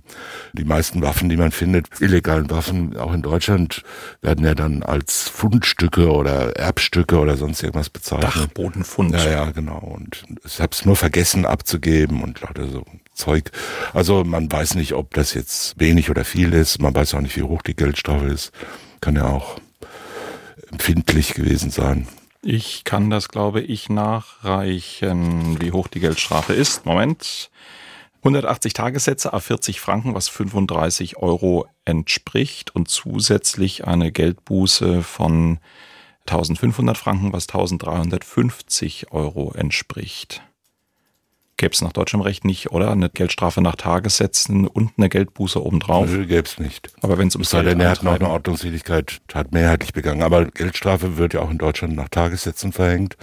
Die 0.53 0.63
meisten 0.63 1.01
Waffen, 1.01 1.27
die 1.27 1.35
man 1.35 1.51
findet, 1.51 1.87
illegalen 1.99 2.49
Waffen, 2.49 2.95
auch 2.95 3.11
in 3.11 3.21
Deutschland, 3.21 3.83
werden 4.21 4.45
ja 4.45 4.55
dann 4.55 4.83
als 4.83 5.27
Fundstücke 5.27 6.11
oder 6.11 6.55
Erbstücke 6.55 7.17
oder 7.19 7.35
sonst 7.35 7.63
irgendwas 7.63 7.89
bezeichnet. 7.89 8.33
Dachbodenfund. 8.33 9.13
Ja, 9.13 9.29
ja, 9.29 9.51
genau. 9.51 9.79
Und 9.79 10.23
ich 10.45 10.61
habe 10.61 10.71
es 10.71 10.85
nur 10.85 10.95
vergessen 10.95 11.45
abzugeben 11.45 12.21
und 12.21 12.39
lauter 12.41 12.67
so 12.67 12.85
Zeug. 13.13 13.52
Also 13.93 14.23
man 14.23 14.52
weiß 14.52 14.76
nicht, 14.76 14.93
ob 14.93 15.13
das 15.13 15.34
jetzt 15.34 15.80
wenig 15.80 16.10
oder 16.10 16.26
viel 16.26 16.54
ist. 16.54 16.82
Man 16.82 16.95
weiß 16.95 17.13
auch 17.13 17.21
nicht, 17.21 17.36
wie 17.38 17.43
hoch 17.43 17.62
die 17.62 17.76
Geldstrafe 17.76 18.26
ist. 18.26 18.52
Kann 19.02 19.15
ja 19.15 19.28
auch 19.28 19.58
empfindlich 20.71 21.34
gewesen 21.34 21.69
sein. 21.69 22.08
Ich 22.41 22.84
kann 22.84 23.10
das, 23.10 23.30
glaube 23.30 23.62
ich, 23.62 23.89
nachreichen, 23.89 25.62
wie 25.62 25.71
hoch 25.71 25.88
die 25.88 26.02
Geldstrafe 26.02 26.54
ist. 26.54 26.86
Moment. 26.86 27.49
180 28.17 28.73
Tagessätze, 28.73 29.34
A40 29.34 29.80
Franken, 29.80 30.15
was 30.15 30.30
35 30.30 31.17
Euro 31.17 31.67
entspricht 31.86 32.73
und 32.73 32.89
zusätzlich 32.89 33.86
eine 33.86 34.12
Geldbuße 34.12 35.04
von 35.04 35.60
1500 36.28 36.97
Franken, 36.97 37.34
was 37.34 37.49
1350 37.49 39.12
Euro 39.12 39.54
entspricht. 39.54 40.41
Gäbe 41.57 41.73
es 41.73 41.81
nach 41.81 41.93
deutschem 41.93 42.21
Recht 42.21 42.45
nicht, 42.45 42.71
oder? 42.71 42.91
Eine 42.91 43.09
Geldstrafe 43.09 43.61
nach 43.61 43.75
Tagessätzen 43.75 44.67
und 44.67 44.91
eine 44.97 45.07
Geldbuße 45.07 45.63
obendrauf? 45.63 46.09
Nö, 46.09 46.25
gäbe 46.25 46.47
es 46.47 46.59
nicht. 46.59 46.91
Aber 47.01 47.17
wenn 47.17 47.27
es 47.27 47.35
ums 47.35 47.51
denn, 47.51 47.79
er 47.79 47.91
hat 47.91 48.03
noch 48.03 48.15
eine 48.15 48.29
Ordnungswidrigkeit, 48.29 49.21
hat 49.33 49.51
mehrheitlich 49.51 49.93
begangen. 49.93 50.23
Aber 50.23 50.45
Geldstrafe 50.45 51.17
wird 51.17 51.35
ja 51.35 51.41
auch 51.41 51.51
in 51.51 51.59
Deutschland 51.59 51.95
nach 51.95 52.09
Tagessätzen 52.09 52.71
verhängt. 52.71 53.17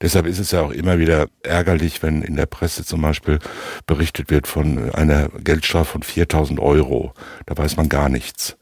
Deshalb 0.00 0.26
ist 0.26 0.38
es 0.38 0.52
ja 0.52 0.62
auch 0.62 0.70
immer 0.70 0.98
wieder 0.98 1.26
ärgerlich, 1.42 2.02
wenn 2.02 2.22
in 2.22 2.36
der 2.36 2.46
Presse 2.46 2.84
zum 2.84 3.02
Beispiel 3.02 3.40
berichtet 3.86 4.30
wird 4.30 4.46
von 4.46 4.92
einer 4.92 5.28
Geldstrafe 5.28 5.92
von 5.92 6.02
4000 6.04 6.60
Euro. 6.60 7.12
Da 7.46 7.58
weiß 7.58 7.76
man 7.76 7.88
gar 7.88 8.08
nichts. 8.08 8.56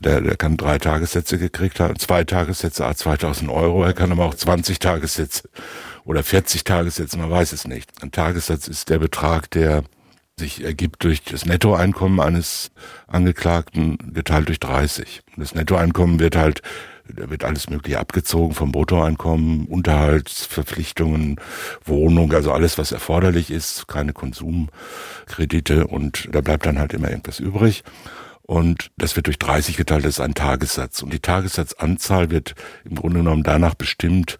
Der, 0.00 0.22
der 0.22 0.36
kann 0.36 0.56
drei 0.56 0.78
Tagessätze 0.78 1.38
gekriegt 1.38 1.78
haben, 1.78 1.98
zwei 1.98 2.24
Tagessätze, 2.24 2.86
ah, 2.86 2.94
2000 2.94 3.50
Euro. 3.50 3.84
Er 3.84 3.92
kann 3.92 4.10
aber 4.12 4.24
auch 4.24 4.34
20 4.34 4.78
Tagessätze 4.78 5.48
oder 6.04 6.22
40 6.22 6.64
Tagessätze, 6.64 7.18
man 7.18 7.30
weiß 7.30 7.52
es 7.52 7.66
nicht. 7.66 7.90
Ein 8.02 8.10
Tagessatz 8.10 8.66
ist 8.66 8.88
der 8.88 8.98
Betrag, 8.98 9.50
der 9.50 9.84
sich 10.40 10.64
ergibt 10.64 11.04
durch 11.04 11.22
das 11.22 11.46
Nettoeinkommen 11.46 12.18
eines 12.18 12.72
Angeklagten 13.06 13.98
geteilt 14.12 14.48
durch 14.48 14.58
30. 14.58 15.22
Und 15.36 15.42
das 15.42 15.54
Nettoeinkommen 15.54 16.18
wird 16.18 16.34
halt, 16.34 16.62
da 17.06 17.30
wird 17.30 17.44
alles 17.44 17.70
Mögliche 17.70 18.00
abgezogen 18.00 18.54
vom 18.54 18.72
Bruttoeinkommen, 18.72 19.66
Unterhaltsverpflichtungen, 19.66 21.36
Wohnung, 21.84 22.32
also 22.32 22.52
alles, 22.52 22.78
was 22.78 22.90
erforderlich 22.90 23.50
ist, 23.50 23.86
keine 23.86 24.12
Konsumkredite 24.12 25.86
und 25.86 26.28
da 26.32 26.40
bleibt 26.40 26.66
dann 26.66 26.78
halt 26.78 26.92
immer 26.94 27.10
irgendwas 27.10 27.38
übrig. 27.38 27.84
Und 28.50 28.90
das 28.96 29.14
wird 29.14 29.28
durch 29.28 29.38
30 29.38 29.76
geteilt, 29.76 30.04
das 30.04 30.14
ist 30.14 30.20
ein 30.20 30.34
Tagessatz. 30.34 31.04
Und 31.04 31.12
die 31.12 31.20
Tagessatzanzahl 31.20 32.32
wird 32.32 32.56
im 32.84 32.96
Grunde 32.96 33.18
genommen 33.18 33.44
danach 33.44 33.74
bestimmt, 33.74 34.38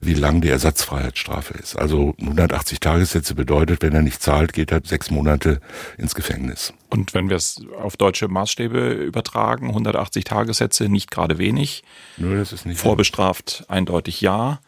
wie 0.00 0.14
lang 0.14 0.40
die 0.40 0.48
Ersatzfreiheitsstrafe 0.48 1.54
ist. 1.54 1.76
Also 1.76 2.14
180 2.20 2.78
Tagessätze 2.78 3.34
bedeutet, 3.34 3.82
wenn 3.82 3.94
er 3.94 4.02
nicht 4.02 4.22
zahlt, 4.22 4.52
geht 4.52 4.70
er 4.70 4.82
sechs 4.84 5.10
Monate 5.10 5.60
ins 5.96 6.14
Gefängnis. 6.14 6.72
Und 6.90 7.14
wenn 7.14 7.30
wir 7.30 7.36
es 7.36 7.60
auf 7.82 7.96
deutsche 7.96 8.28
Maßstäbe 8.28 8.92
übertragen, 8.92 9.70
180 9.70 10.22
Tagessätze, 10.22 10.88
nicht 10.88 11.10
gerade 11.10 11.38
wenig. 11.38 11.82
Nö, 12.16 12.38
das 12.38 12.52
ist 12.52 12.64
nicht. 12.64 12.78
Vorbestraft 12.78 13.64
eindeutig 13.66 14.20
ja. 14.20 14.60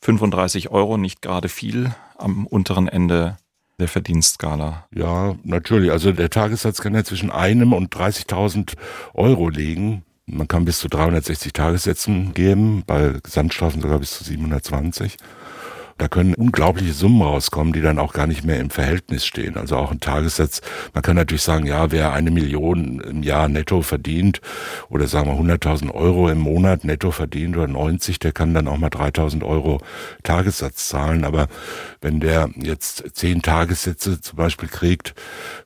35 0.00 0.70
Euro, 0.70 0.96
nicht 0.96 1.20
gerade 1.20 1.50
viel 1.50 1.94
am 2.16 2.46
unteren 2.46 2.88
Ende 2.88 3.36
der 3.78 3.88
Verdienstskala. 3.88 4.86
Ja, 4.94 5.36
natürlich. 5.44 5.90
Also 5.90 6.12
der 6.12 6.30
Tagessatz 6.30 6.80
kann 6.80 6.94
ja 6.94 7.04
zwischen 7.04 7.30
einem 7.30 7.72
und 7.72 7.94
30.000 7.94 8.74
Euro 9.14 9.48
liegen. 9.48 10.04
Man 10.26 10.48
kann 10.48 10.64
bis 10.64 10.78
zu 10.78 10.88
360 10.88 11.52
Tagessätzen 11.52 12.34
geben, 12.34 12.82
bei 12.86 13.14
Gesamtstrafen 13.22 13.80
sogar 13.80 13.98
bis 13.98 14.18
zu 14.18 14.24
720. 14.24 15.16
Da 15.98 16.06
können 16.08 16.34
unglaubliche 16.34 16.92
Summen 16.92 17.22
rauskommen, 17.22 17.72
die 17.72 17.80
dann 17.80 17.98
auch 17.98 18.12
gar 18.12 18.28
nicht 18.28 18.44
mehr 18.44 18.60
im 18.60 18.70
Verhältnis 18.70 19.26
stehen. 19.26 19.56
Also 19.56 19.76
auch 19.76 19.90
ein 19.90 20.00
Tagessatz. 20.00 20.60
Man 20.94 21.02
kann 21.02 21.16
natürlich 21.16 21.42
sagen, 21.42 21.66
ja, 21.66 21.90
wer 21.90 22.12
eine 22.12 22.30
Million 22.30 23.00
im 23.00 23.22
Jahr 23.24 23.48
netto 23.48 23.82
verdient 23.82 24.40
oder 24.88 25.08
sagen 25.08 25.28
wir 25.28 25.54
100.000 25.54 25.92
Euro 25.92 26.28
im 26.28 26.38
Monat 26.38 26.84
netto 26.84 27.10
verdient 27.10 27.56
oder 27.56 27.66
90, 27.66 28.20
der 28.20 28.32
kann 28.32 28.54
dann 28.54 28.68
auch 28.68 28.78
mal 28.78 28.90
3.000 28.90 29.44
Euro 29.44 29.80
Tagessatz 30.22 30.88
zahlen. 30.88 31.24
Aber 31.24 31.48
wenn 32.00 32.20
der 32.20 32.48
jetzt 32.54 33.04
zehn 33.14 33.42
Tagessätze 33.42 34.20
zum 34.20 34.36
Beispiel 34.36 34.68
kriegt 34.68 35.14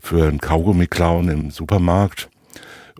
für 0.01 0.29
einen 0.29 0.41
Kaugummi-Klauen 0.41 1.29
im 1.29 1.51
Supermarkt, 1.51 2.31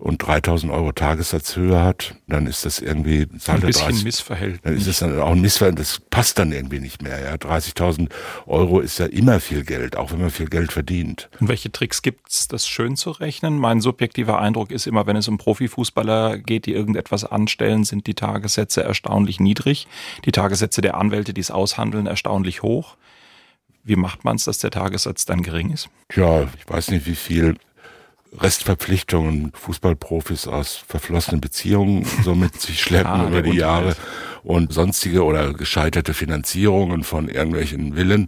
und 0.03 0.17
3000 0.17 0.69
Euro 0.71 0.91
Tagessatzhöhe 0.91 1.81
hat, 1.81 2.15
dann 2.27 2.45
ist 2.45 2.65
das 2.65 2.79
irgendwie 2.79 3.25
zahlt 3.39 3.61
Ein 3.61 3.67
bisschen 3.67 3.87
30 3.87 4.03
Missverhältnis. 4.03 4.61
dann 4.61 4.75
ist 4.75 4.87
es 4.87 4.99
dann 4.99 5.19
auch 5.19 5.31
ein 5.31 5.39
Missverhältnis, 5.39 5.95
das 5.95 6.09
passt 6.09 6.39
dann 6.39 6.51
irgendwie 6.51 6.81
nicht 6.81 7.01
mehr. 7.01 7.21
Ja, 7.21 7.35
30.000 7.35 8.09
Euro 8.45 8.81
ist 8.81 8.99
ja 8.99 9.05
immer 9.05 9.39
viel 9.39 9.63
Geld, 9.63 9.95
auch 9.95 10.11
wenn 10.11 10.19
man 10.19 10.29
viel 10.29 10.49
Geld 10.49 10.73
verdient. 10.73 11.29
Und 11.39 11.47
welche 11.47 11.71
Tricks 11.71 12.01
gibt's, 12.01 12.49
das 12.49 12.67
schön 12.67 12.97
zu 12.97 13.11
rechnen? 13.11 13.57
Mein 13.57 13.79
subjektiver 13.79 14.39
Eindruck 14.39 14.71
ist 14.71 14.87
immer, 14.87 15.07
wenn 15.07 15.15
es 15.15 15.29
um 15.29 15.37
Profifußballer 15.37 16.37
geht, 16.37 16.65
die 16.65 16.73
irgendetwas 16.73 17.23
anstellen, 17.23 17.85
sind 17.85 18.05
die 18.05 18.13
Tagessätze 18.13 18.83
erstaunlich 18.83 19.39
niedrig. 19.39 19.87
Die 20.25 20.33
Tagessätze 20.33 20.81
der 20.81 20.97
Anwälte, 20.97 21.33
die 21.33 21.41
es 21.41 21.49
aushandeln, 21.49 22.07
erstaunlich 22.07 22.61
hoch. 22.61 22.97
Wie 23.85 23.95
macht 23.95 24.25
man 24.25 24.35
es, 24.35 24.43
dass 24.43 24.59
der 24.59 24.71
Tagessatz 24.71 25.23
dann 25.23 25.43
gering 25.43 25.71
ist? 25.71 25.89
Tja, 26.09 26.43
ich 26.57 26.69
weiß 26.69 26.91
nicht, 26.91 27.05
wie 27.05 27.15
viel 27.15 27.55
Restverpflichtungen 28.39 29.51
Fußballprofis 29.53 30.47
aus 30.47 30.83
verflossenen 30.87 31.41
Beziehungen 31.41 32.05
so 32.23 32.35
mit 32.35 32.59
sich 32.59 32.81
schleppen 32.81 33.11
Ah, 33.13 33.27
über 33.27 33.41
die 33.41 33.57
Jahre 33.57 33.95
und 34.43 34.73
sonstige 34.73 35.23
oder 35.23 35.53
gescheiterte 35.53 36.13
Finanzierungen 36.13 37.03
von 37.03 37.29
irgendwelchen 37.29 37.95
Villen 37.95 38.27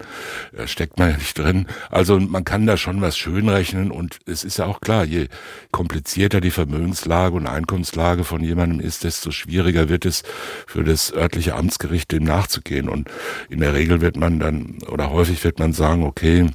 äh, 0.58 0.68
steckt 0.68 0.98
man 0.98 1.12
ja 1.12 1.18
nicht 1.18 1.38
drin. 1.38 1.68
Also 1.90 2.20
man 2.20 2.44
kann 2.44 2.66
da 2.66 2.78
schon 2.78 3.02
was 3.02 3.18
schön 3.18 3.50
rechnen 3.50 3.92
und 3.92 4.20
es 4.26 4.44
ist 4.44 4.58
ja 4.58 4.66
auch 4.66 4.82
klar, 4.82 5.04
je 5.06 5.28
komplizierter 5.72 6.42
die 6.42 6.52
Vermögenslage 6.52 7.36
und 7.36 7.48
Einkommenslage 7.48 8.24
von 8.24 8.44
jemandem 8.44 8.80
ist, 8.80 9.04
desto 9.04 9.32
schwieriger 9.32 9.90
wird 9.90 10.06
es 10.06 10.24
für 10.68 10.84
das 10.84 11.14
örtliche 11.14 11.56
Amtsgericht 11.56 12.12
dem 12.12 12.24
nachzugehen 12.24 12.90
und 12.90 13.10
in 13.50 13.60
der 13.60 13.74
Regel 13.74 14.02
wird 14.02 14.18
man 14.18 14.40
dann 14.40 14.78
oder 14.90 15.12
häufig 15.12 15.44
wird 15.44 15.60
man 15.60 15.74
sagen, 15.74 16.04
okay, 16.04 16.50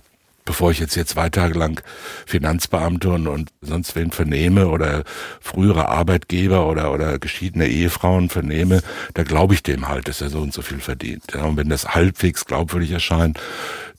bevor 0.51 0.73
ich 0.73 0.81
jetzt 0.81 0.95
hier 0.95 1.07
zwei 1.07 1.31
Tage 1.31 1.57
lang 1.57 1.81
Finanzbeamte 2.27 3.09
und, 3.11 3.29
und 3.29 3.51
sonst 3.61 3.95
wen 3.95 4.11
vernehme 4.11 4.67
oder 4.67 5.05
frühere 5.41 5.89
Arbeitgeber 5.89 6.67
oder, 6.67 6.93
oder 6.93 7.21
geschiedene 7.21 7.69
Ehefrauen 7.69 8.31
vernehme, 8.31 8.83
da 9.15 9.23
glaube 9.23 9.55
ich 9.55 9.63
dem 9.63 9.87
halt, 9.87 10.09
dass 10.09 10.21
er 10.21 10.29
so 10.29 10.41
und 10.41 10.53
so 10.53 10.63
viel 10.63 10.81
verdient. 10.81 11.23
Ja, 11.33 11.45
und 11.45 11.57
wenn 11.57 11.69
das 11.69 11.95
halbwegs 11.95 12.47
glaubwürdig 12.47 12.91
erscheint, 12.91 13.39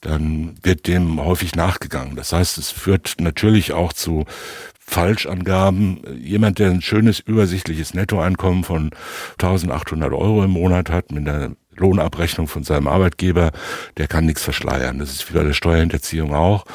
dann 0.01 0.55
wird 0.61 0.87
dem 0.87 1.23
häufig 1.23 1.55
nachgegangen. 1.55 2.17
Das 2.17 2.33
heißt, 2.33 2.57
es 2.57 2.69
führt 2.69 3.15
natürlich 3.21 3.71
auch 3.71 3.93
zu 3.93 4.25
Falschangaben. 4.77 6.01
Jemand, 6.19 6.59
der 6.59 6.71
ein 6.71 6.81
schönes, 6.81 7.21
übersichtliches 7.21 7.93
Nettoeinkommen 7.93 8.65
von 8.65 8.91
1800 9.39 10.11
Euro 10.11 10.43
im 10.43 10.51
Monat 10.51 10.89
hat, 10.89 11.13
mit 11.13 11.29
einer 11.29 11.51
Lohnabrechnung 11.75 12.47
von 12.47 12.63
seinem 12.63 12.87
Arbeitgeber, 12.87 13.51
der 13.97 14.07
kann 14.07 14.25
nichts 14.25 14.43
verschleiern. 14.43 14.99
Das 14.99 15.11
ist 15.11 15.29
wie 15.29 15.37
bei 15.37 15.43
der 15.43 15.53
Steuerhinterziehung 15.53 16.33
auch. 16.33 16.65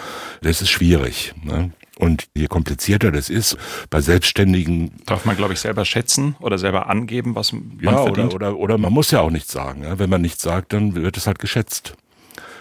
Das 0.42 0.62
ist 0.62 0.70
schwierig. 0.70 1.34
Ne? 1.42 1.72
Und 1.98 2.26
je 2.34 2.46
komplizierter 2.46 3.10
das 3.10 3.30
ist, 3.30 3.56
bei 3.88 4.00
Selbstständigen 4.00 4.92
Darf 5.06 5.24
man, 5.24 5.36
glaube 5.36 5.54
ich, 5.54 5.60
selber 5.60 5.84
schätzen 5.84 6.36
oder 6.40 6.58
selber 6.58 6.88
angeben, 6.88 7.34
was 7.34 7.52
man 7.52 7.78
ja, 7.80 8.02
verdient? 8.02 8.34
oder, 8.34 8.50
oder, 8.52 8.58
oder 8.58 8.78
man 8.78 8.92
muss 8.92 9.10
ja 9.10 9.20
auch 9.20 9.30
nichts 9.30 9.52
sagen. 9.52 9.82
Ja? 9.82 9.98
Wenn 9.98 10.10
man 10.10 10.20
nichts 10.20 10.42
sagt, 10.42 10.72
dann 10.72 10.94
wird 10.94 11.16
es 11.16 11.26
halt 11.26 11.38
geschätzt. 11.38 11.94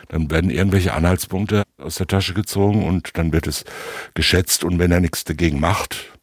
Dann 0.09 0.29
werden 0.29 0.49
irgendwelche 0.49 0.93
Anhaltspunkte 0.93 1.63
aus 1.77 1.95
der 1.95 2.07
Tasche 2.07 2.33
gezogen 2.33 2.85
und 2.85 3.17
dann 3.17 3.33
wird 3.33 3.47
es 3.47 3.65
geschätzt 4.13 4.63
und 4.63 4.79
wenn 4.79 4.91
er 4.91 4.99
nichts 4.99 5.23
dagegen 5.23 5.59
macht, 5.59 6.13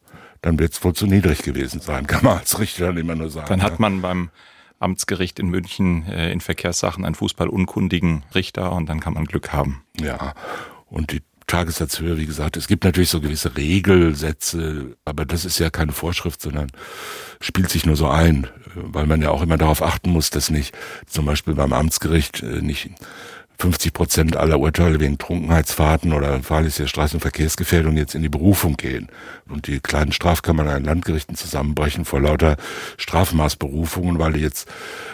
dann 0.41 0.57
wird 0.57 0.73
es 0.73 0.83
wohl 0.83 0.93
zu 0.93 1.05
niedrig 1.05 1.43
gewesen 1.43 1.81
sein, 1.81 2.07
kann 2.07 2.23
man 2.23 2.37
als 2.39 2.59
Richter 2.59 2.87
dann 2.87 2.97
immer 2.97 3.15
nur 3.15 3.29
sagen. 3.29 3.47
Dann 3.49 3.61
hat 3.61 3.79
man 3.79 4.01
beim 4.01 4.29
Amtsgericht 4.79 5.39
in 5.39 5.47
München 5.47 6.05
äh, 6.07 6.31
in 6.31 6.41
Verkehrssachen 6.41 7.05
einen 7.05 7.15
fußballunkundigen 7.15 8.23
Richter 8.35 8.71
und 8.73 8.87
dann 8.87 8.99
kann 8.99 9.13
man 9.13 9.25
Glück 9.25 9.53
haben. 9.53 9.83
Ja, 9.99 10.33
und 10.87 11.11
die 11.11 11.21
Tagessatzhöhe, 11.47 12.17
wie 12.17 12.25
gesagt, 12.25 12.57
es 12.57 12.67
gibt 12.67 12.83
natürlich 12.83 13.09
so 13.09 13.19
gewisse 13.19 13.55
Regelsätze, 13.55 14.95
aber 15.05 15.25
das 15.25 15.45
ist 15.45 15.59
ja 15.59 15.69
keine 15.69 15.91
Vorschrift, 15.91 16.41
sondern 16.41 16.71
spielt 17.41 17.69
sich 17.69 17.85
nur 17.85 17.95
so 17.95 18.07
ein, 18.07 18.47
weil 18.75 19.05
man 19.05 19.21
ja 19.21 19.29
auch 19.29 19.41
immer 19.41 19.57
darauf 19.57 19.81
achten 19.81 20.09
muss, 20.09 20.29
dass 20.29 20.49
nicht 20.49 20.75
zum 21.05 21.25
Beispiel 21.25 21.53
beim 21.53 21.73
Amtsgericht 21.73 22.41
äh, 22.43 22.61
nicht 22.61 22.89
50 23.59 23.93
Prozent 23.93 24.37
aller 24.37 24.59
Urteile 24.59 24.99
wegen 24.99 25.17
Trunkenheitsfahrten 25.17 26.13
oder 26.13 26.41
fahrlässiger 26.41 26.87
Straßen- 26.87 27.15
und 27.15 27.21
Verkehrsgefährdung 27.21 27.95
jetzt 27.97 28.15
in 28.15 28.21
die 28.21 28.29
Berufung 28.29 28.75
gehen 28.75 29.09
und 29.47 29.67
die 29.67 29.79
kleinen 29.79 30.11
Strafkammern 30.11 30.67
an 30.67 30.83
Landgerichten 30.83 31.35
zusammenbrechen 31.35 32.05
vor 32.05 32.21
lauter 32.21 32.57
Strafmaßberufungen, 32.97 34.19
weil 34.19 34.33
die 34.33 34.41
jetzt 34.41 34.67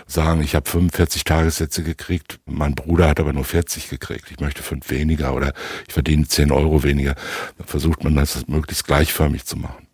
sagen, 0.08 0.42
ich 0.42 0.56
habe 0.56 0.70
45 0.70 1.24
Tagessätze 1.24 1.84
gekriegt, 1.84 2.40
mein 2.46 2.76
Bruder 2.76 3.10
hat 3.10 3.20
aber 3.20 3.34
nur 3.34 3.46
40 3.46 3.90
gekriegt, 3.90 4.32
ich 4.32 4.40
möchte 4.40 4.64
fünf 4.64 4.90
weniger 4.90 5.34
oder 5.34 5.54
ich 5.88 5.94
verdiene 5.94 6.28
10 6.28 6.52
Euro 6.52 6.84
weniger. 6.84 7.16
Dann 7.58 7.68
versucht 7.68 8.04
man 8.04 8.16
das 8.16 8.48
möglichst 8.48 8.88
gleichförmig 8.88 9.46
zu 9.46 9.58
machen. 9.58 9.88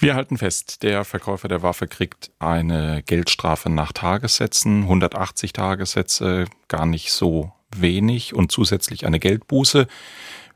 Wir 0.00 0.14
halten 0.14 0.38
fest, 0.38 0.84
der 0.84 1.04
Verkäufer 1.04 1.48
der 1.48 1.62
Waffe 1.62 1.88
kriegt 1.88 2.30
eine 2.38 3.02
Geldstrafe 3.04 3.68
nach 3.68 3.92
Tagessätzen, 3.92 4.82
180 4.82 5.52
Tagessätze, 5.52 6.44
gar 6.68 6.86
nicht 6.86 7.10
so 7.10 7.52
wenig 7.76 8.34
und 8.34 8.52
zusätzlich 8.52 9.06
eine 9.06 9.18
Geldbuße. 9.18 9.86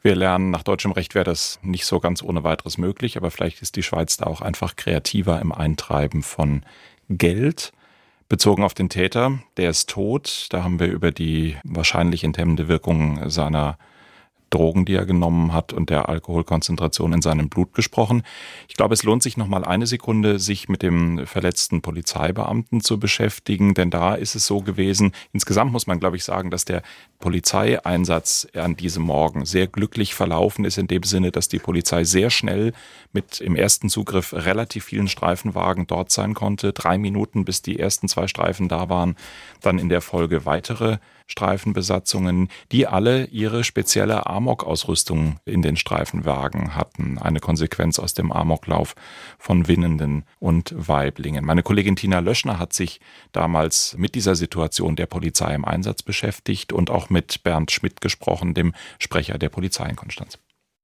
Wir 0.03 0.17
lernen, 0.17 0.51
nach 0.51 0.65
deutschem 0.65 0.93
Recht 0.93 1.15
wäre 1.15 1.25
das 1.25 1.61
nicht 1.63 1.87
so 1.87 2.01
ganz 2.01 2.23
ohne 2.23 2.43
weiteres 2.43 2.77
möglich, 2.77 3.17
aber 3.17 3.31
vielleicht 3.31 3.63
ist 3.63 3.77
die 3.77 3.83
Schweiz 3.85 4.17
da 4.17 4.27
auch 4.27 4.41
einfach 4.41 4.75
kreativer 4.75 5.41
im 5.41 5.53
Eintreiben 5.53 6.23
von 6.23 6.65
Geld. 7.09 7.73
Bezogen 8.29 8.65
auf 8.65 8.75
den 8.75 8.89
Täter, 8.89 9.39
der 9.59 9.71
ist 9.71 9.91
tot. 9.91 10.47
Da 10.51 10.65
haben 10.65 10.81
wir 10.81 10.87
über 10.89 11.13
die 11.13 11.57
wahrscheinlich 11.65 12.25
enthemmende 12.25 12.67
Wirkung 12.67 13.29
seiner 13.29 13.79
Drogen, 14.53 14.85
die 14.85 14.95
er 14.95 15.07
genommen 15.07 15.53
hat 15.53 15.73
und 15.73 15.91
der 15.91 16.09
Alkoholkonzentration 16.09 17.13
in 17.13 17.23
seinem 17.23 17.49
Blut 17.49 17.75
gesprochen. 17.75 18.23
Ich 18.69 18.75
glaube, 18.75 18.95
es 18.95 19.03
lohnt 19.03 19.23
sich 19.23 19.37
noch 19.37 19.49
mal 19.49 19.65
eine 19.65 19.87
Sekunde, 19.87 20.39
sich 20.39 20.69
mit 20.69 20.83
dem 20.83 21.27
verletzten 21.27 21.83
Polizeibeamten 21.83 22.81
zu 22.81 23.01
beschäftigen, 23.01 23.75
denn 23.75 23.91
da 23.91 24.15
ist 24.15 24.35
es 24.35 24.47
so 24.47 24.61
gewesen. 24.61 25.13
Insgesamt 25.33 25.73
muss 25.73 25.87
man, 25.87 26.01
glaube 26.01 26.17
ich, 26.17 26.25
sagen, 26.25 26.51
dass 26.51 26.65
der 26.65 26.83
Polizeieinsatz 27.19 28.47
an 28.55 28.77
diesem 28.77 29.05
Morgen 29.05 29.45
sehr 29.45 29.67
glücklich 29.67 30.15
verlaufen 30.15 30.65
ist 30.65 30.79
in 30.79 30.89
dem 30.89 31.03
Sinne, 31.03 31.33
dass 31.33 31.49
die 31.49 31.59
Polizei 31.59 32.05
sehr 32.05 32.31
schnell 32.31 32.73
mit 33.13 33.41
im 33.41 33.57
ersten 33.57 33.89
Zugriff 33.89 34.33
relativ 34.33 34.85
vielen 34.85 35.09
Streifenwagen 35.09 35.87
dort 35.87 36.11
sein 36.11 36.35
konnte. 36.35 36.73
Drei 36.73 36.99
Minuten, 36.99 37.45
bis 37.45 37.63
die 37.63 37.79
ersten 37.79 38.09
zwei 38.09 38.27
Streifen 38.27 38.69
da 38.69 38.89
waren. 38.89 39.17
Dann 39.61 39.79
in 39.79 39.89
der 39.89 40.01
Folge 40.01 40.45
weitere 40.45 40.99
Streifenbesatzungen, 41.27 42.49
die 42.71 42.87
alle 42.87 43.27
ihre 43.27 43.65
spezielle 43.65 44.27
Amok-Ausrüstung 44.27 45.37
in 45.45 45.63
den 45.63 45.77
Streifenwagen 45.77 46.77
hatten. 46.77 47.19
Eine 47.19 47.41
Konsequenz 47.41 47.99
aus 47.99 48.15
dem 48.15 48.33
Amoklauf 48.33 48.95
von 49.39 49.69
Winnenden 49.69 50.25
und 50.39 50.75
Weiblingen. 50.77 51.45
Meine 51.45 51.63
Kollegin 51.63 51.97
Tina 51.97 52.21
Löschner 52.21 52.59
hat 52.59 52.73
sich 52.73 53.01
damals 53.33 53.97
mit 53.99 54.15
dieser 54.15 54.35
Situation 54.35 54.97
der 54.97 55.07
Polizei 55.07 55.55
im 55.55 55.65
Einsatz 55.65 56.03
beschäftigt 56.03 56.73
und 56.73 56.91
auch 56.91 57.11
mit 57.11 57.43
Bernd 57.43 57.71
Schmidt 57.71 58.01
gesprochen, 58.01 58.55
dem 58.55 58.75
Sprecher 58.99 59.39
der 59.39 59.49
Polizei 59.49 59.89
in 59.89 59.97
Konstanz. 59.97 60.39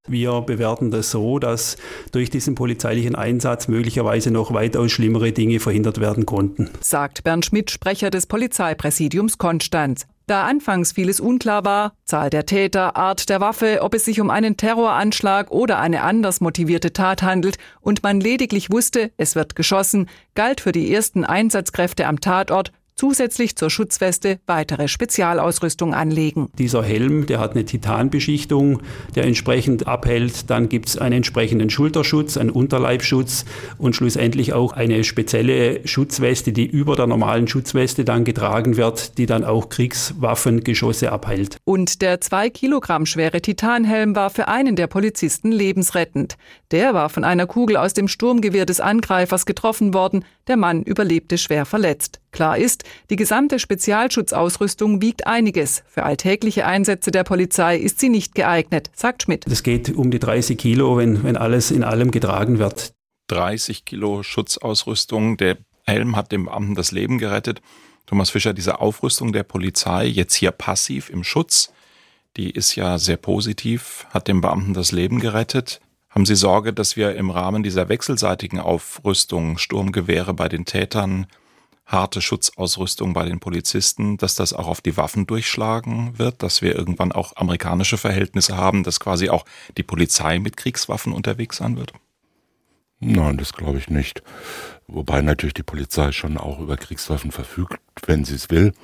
Wir 0.09 0.41
bewerten 0.41 0.91
das 0.91 1.11
so, 1.11 1.39
dass 1.39 1.77
durch 2.13 2.31
diesen 2.31 2.55
polizeilichen 2.55 3.15
Einsatz 3.15 3.69
möglicherweise 3.69 4.31
noch 4.31 4.55
weitaus 4.55 4.91
schlimmere 4.91 5.33
Dinge 5.33 5.61
verhindert 5.61 6.01
werden 6.01 6.25
konnten. 6.25 6.71
Sagt 6.81 7.25
Bernd 7.25 7.45
Schmidt, 7.45 7.71
Sprecher 7.71 8.11
des 8.11 8.27
Polizeipräsidiums 8.27 9.37
Konstanz. 9.39 10.07
Da 10.29 10.45
anfangs 10.45 10.93
vieles 10.93 11.21
unklar 11.21 11.65
war, 11.65 11.95
Zahl 12.05 12.29
der 12.29 12.45
Täter, 12.45 12.97
Art 12.97 13.31
der 13.31 13.41
Waffe, 13.41 13.79
ob 13.81 13.95
es 13.95 14.05
sich 14.05 14.21
um 14.21 14.29
einen 14.29 14.59
Terroranschlag 14.59 15.51
oder 15.51 15.79
eine 15.79 16.03
anders 16.03 16.43
motivierte 16.43 16.93
Tat 16.93 17.23
handelt 17.23 17.57
und 17.81 18.03
man 18.03 18.21
lediglich 18.21 18.71
wusste, 18.71 19.11
es 19.17 19.37
wird 19.37 19.57
geschossen, 19.57 20.07
galt 20.35 20.61
für 20.61 20.73
die 20.73 20.93
ersten 20.93 21.25
Einsatzkräfte 21.25 22.07
am 22.07 22.21
Tatort 22.21 22.73
zusätzlich 22.99 23.57
zur 23.57 23.71
Schutzweste 23.71 24.41
weitere 24.47 24.89
Spezialausrüstung 24.89 25.95
anlegen. 25.95 26.51
Dieser 26.59 26.83
Helm, 26.83 27.27
der 27.27 27.39
hat 27.39 27.53
eine 27.53 27.65
Titanbeschichtung, 27.65 28.81
der 29.15 29.25
entsprechend 29.25 29.87
abhält. 29.87 30.51
Dann 30.51 30.69
gibt 30.69 30.89
es 30.89 30.99
einen 30.99 31.19
entsprechenden 31.19 31.71
Schulterschutz, 31.71 32.37
einen 32.37 32.51
Unterleibschutz 32.51 33.45
und 33.79 33.95
schlussendlich 33.95 34.53
auch 34.53 34.73
eine 34.73 35.05
spezielle 35.05 35.87
Schutzweste, 35.87 36.53
die 36.53 36.67
über 36.67 36.97
der 36.97 37.07
normalen 37.07 37.47
Schutzweste 37.47 38.05
dann 38.05 38.25
getragen 38.25 38.77
wird, 38.77 39.17
die 39.17 39.27
dann 39.27 39.45
auch 39.45 39.69
Kriegswaffengeschosse 39.69 41.13
abhält. 41.13 41.57
Und 41.65 42.03
der 42.03 42.21
zwei 42.21 42.51
Kilogramm 42.51 43.07
schwere 43.07 43.41
Titanhelm 43.41 44.17
war 44.17 44.31
für 44.31 44.49
einen 44.49 44.75
der 44.75 44.89
Polizisten 44.89 45.53
lebensrettend. 45.53 46.37
Der 46.73 46.95
war 46.95 47.09
von 47.11 47.23
einer 47.23 47.47
Kugel 47.47 47.77
aus 47.77 47.95
dem 47.95 48.09
Sturmgewehr 48.09 48.67
des 48.67 48.81
Angreifers 48.81 49.47
getroffen 49.47 49.95
worden. 49.95 50.25
Der 50.49 50.57
Mann 50.57 50.83
überlebte 50.83 51.39
schwer 51.39 51.65
verletzt. 51.65 52.21
Klar 52.31 52.59
ist, 52.59 52.85
die 53.11 53.17
gesamte 53.17 53.59
Spezialschutzausrüstung 53.59 55.01
wiegt 55.01 55.27
einiges. 55.27 55.83
Für 55.89 56.03
alltägliche 56.03 56.67
Einsätze 56.67 57.11
der 57.11 57.25
Polizei 57.25 57.77
ist 57.77 58.01
sie 58.01 58.09
nicht 58.09 58.35
geeignet, 58.35 58.91
sagt 58.95 59.23
Schmidt. 59.23 59.47
Es 59.47 59.63
geht 59.63 59.95
um 59.95 60.11
die 60.11 60.19
30 60.19 60.59
Kilo, 60.59 60.99
wenn, 60.99 61.23
wenn 61.25 61.37
alles 61.37 61.71
in 61.71 61.85
allem 61.85 62.11
getragen 62.11 62.59
wird. 62.59 62.93
30 63.29 63.85
Kilo 63.85 64.23
Schutzausrüstung. 64.23 65.37
Der 65.37 65.57
Helm 65.85 66.17
hat 66.17 66.33
dem 66.33 66.47
Beamten 66.47 66.75
das 66.75 66.93
Leben 66.93 67.19
gerettet. 67.19 67.63
Thomas 68.07 68.31
Fischer, 68.31 68.55
diese 68.55 68.81
Aufrüstung 68.81 69.33
der 69.33 69.43
Polizei, 69.43 70.07
jetzt 70.07 70.35
hier 70.35 70.51
passiv 70.51 71.11
im 71.11 71.25
Schutz, 71.25 71.73
die 72.37 72.51
ist 72.51 72.75
ja 72.75 72.99
sehr 72.99 73.17
positiv, 73.17 74.07
hat 74.11 74.29
dem 74.29 74.41
Beamten 74.41 74.73
das 74.75 74.93
Leben 74.93 75.21
gerettet. 75.21 75.81
Haben 76.09 76.25
Sie 76.25 76.37
Sorge, 76.37 76.73
dass 76.73 76.97
wir 76.97 77.17
im 77.17 77.31
Rahmen 77.31 77.63
dieser 77.63 77.89
wechselseitigen 77.89 78.61
Aufrüstung, 78.61 79.59
Sturmgewehre 79.59 80.33
bei 80.33 80.49
den 80.49 80.65
Tätern, 80.65 81.27
harte 81.89 82.21
Schutzausrüstung 82.21 83.15
bei 83.15 83.25
den 83.25 83.41
Polizisten, 83.41 84.19
dass 84.19 84.35
das 84.35 84.53
auch 84.53 84.69
auf 84.69 84.81
die 84.81 84.97
Waffen 84.97 85.27
durchschlagen 85.27 86.19
wird, 86.19 86.43
dass 86.43 86.63
wir 86.63 86.77
irgendwann 86.77 87.13
auch 87.13 87.35
amerikanische 87.37 87.97
Verhältnisse 87.97 88.57
haben, 88.57 88.85
dass 88.85 89.01
quasi 89.01 89.31
auch 89.31 89.45
die 89.77 89.83
Polizei 89.83 90.39
mit 90.39 90.57
Kriegswaffen 90.57 91.13
unterwegs 91.13 91.57
sein 91.57 91.77
wird? 91.77 91.93
Nein, 93.01 93.39
das 93.39 93.53
glaube 93.53 93.79
ich 93.79 93.89
nicht. 93.89 94.23
Wobei 94.87 95.23
natürlich 95.23 95.55
die 95.55 95.63
Polizei 95.63 96.13
schon 96.13 96.37
auch 96.37 96.61
über 96.61 96.77
Kriegswaffen 96.77 97.31
verfügt, 97.31 97.79
wenn 98.07 98.25
sie 98.25 98.35
es 98.35 98.51
will. 98.51 98.75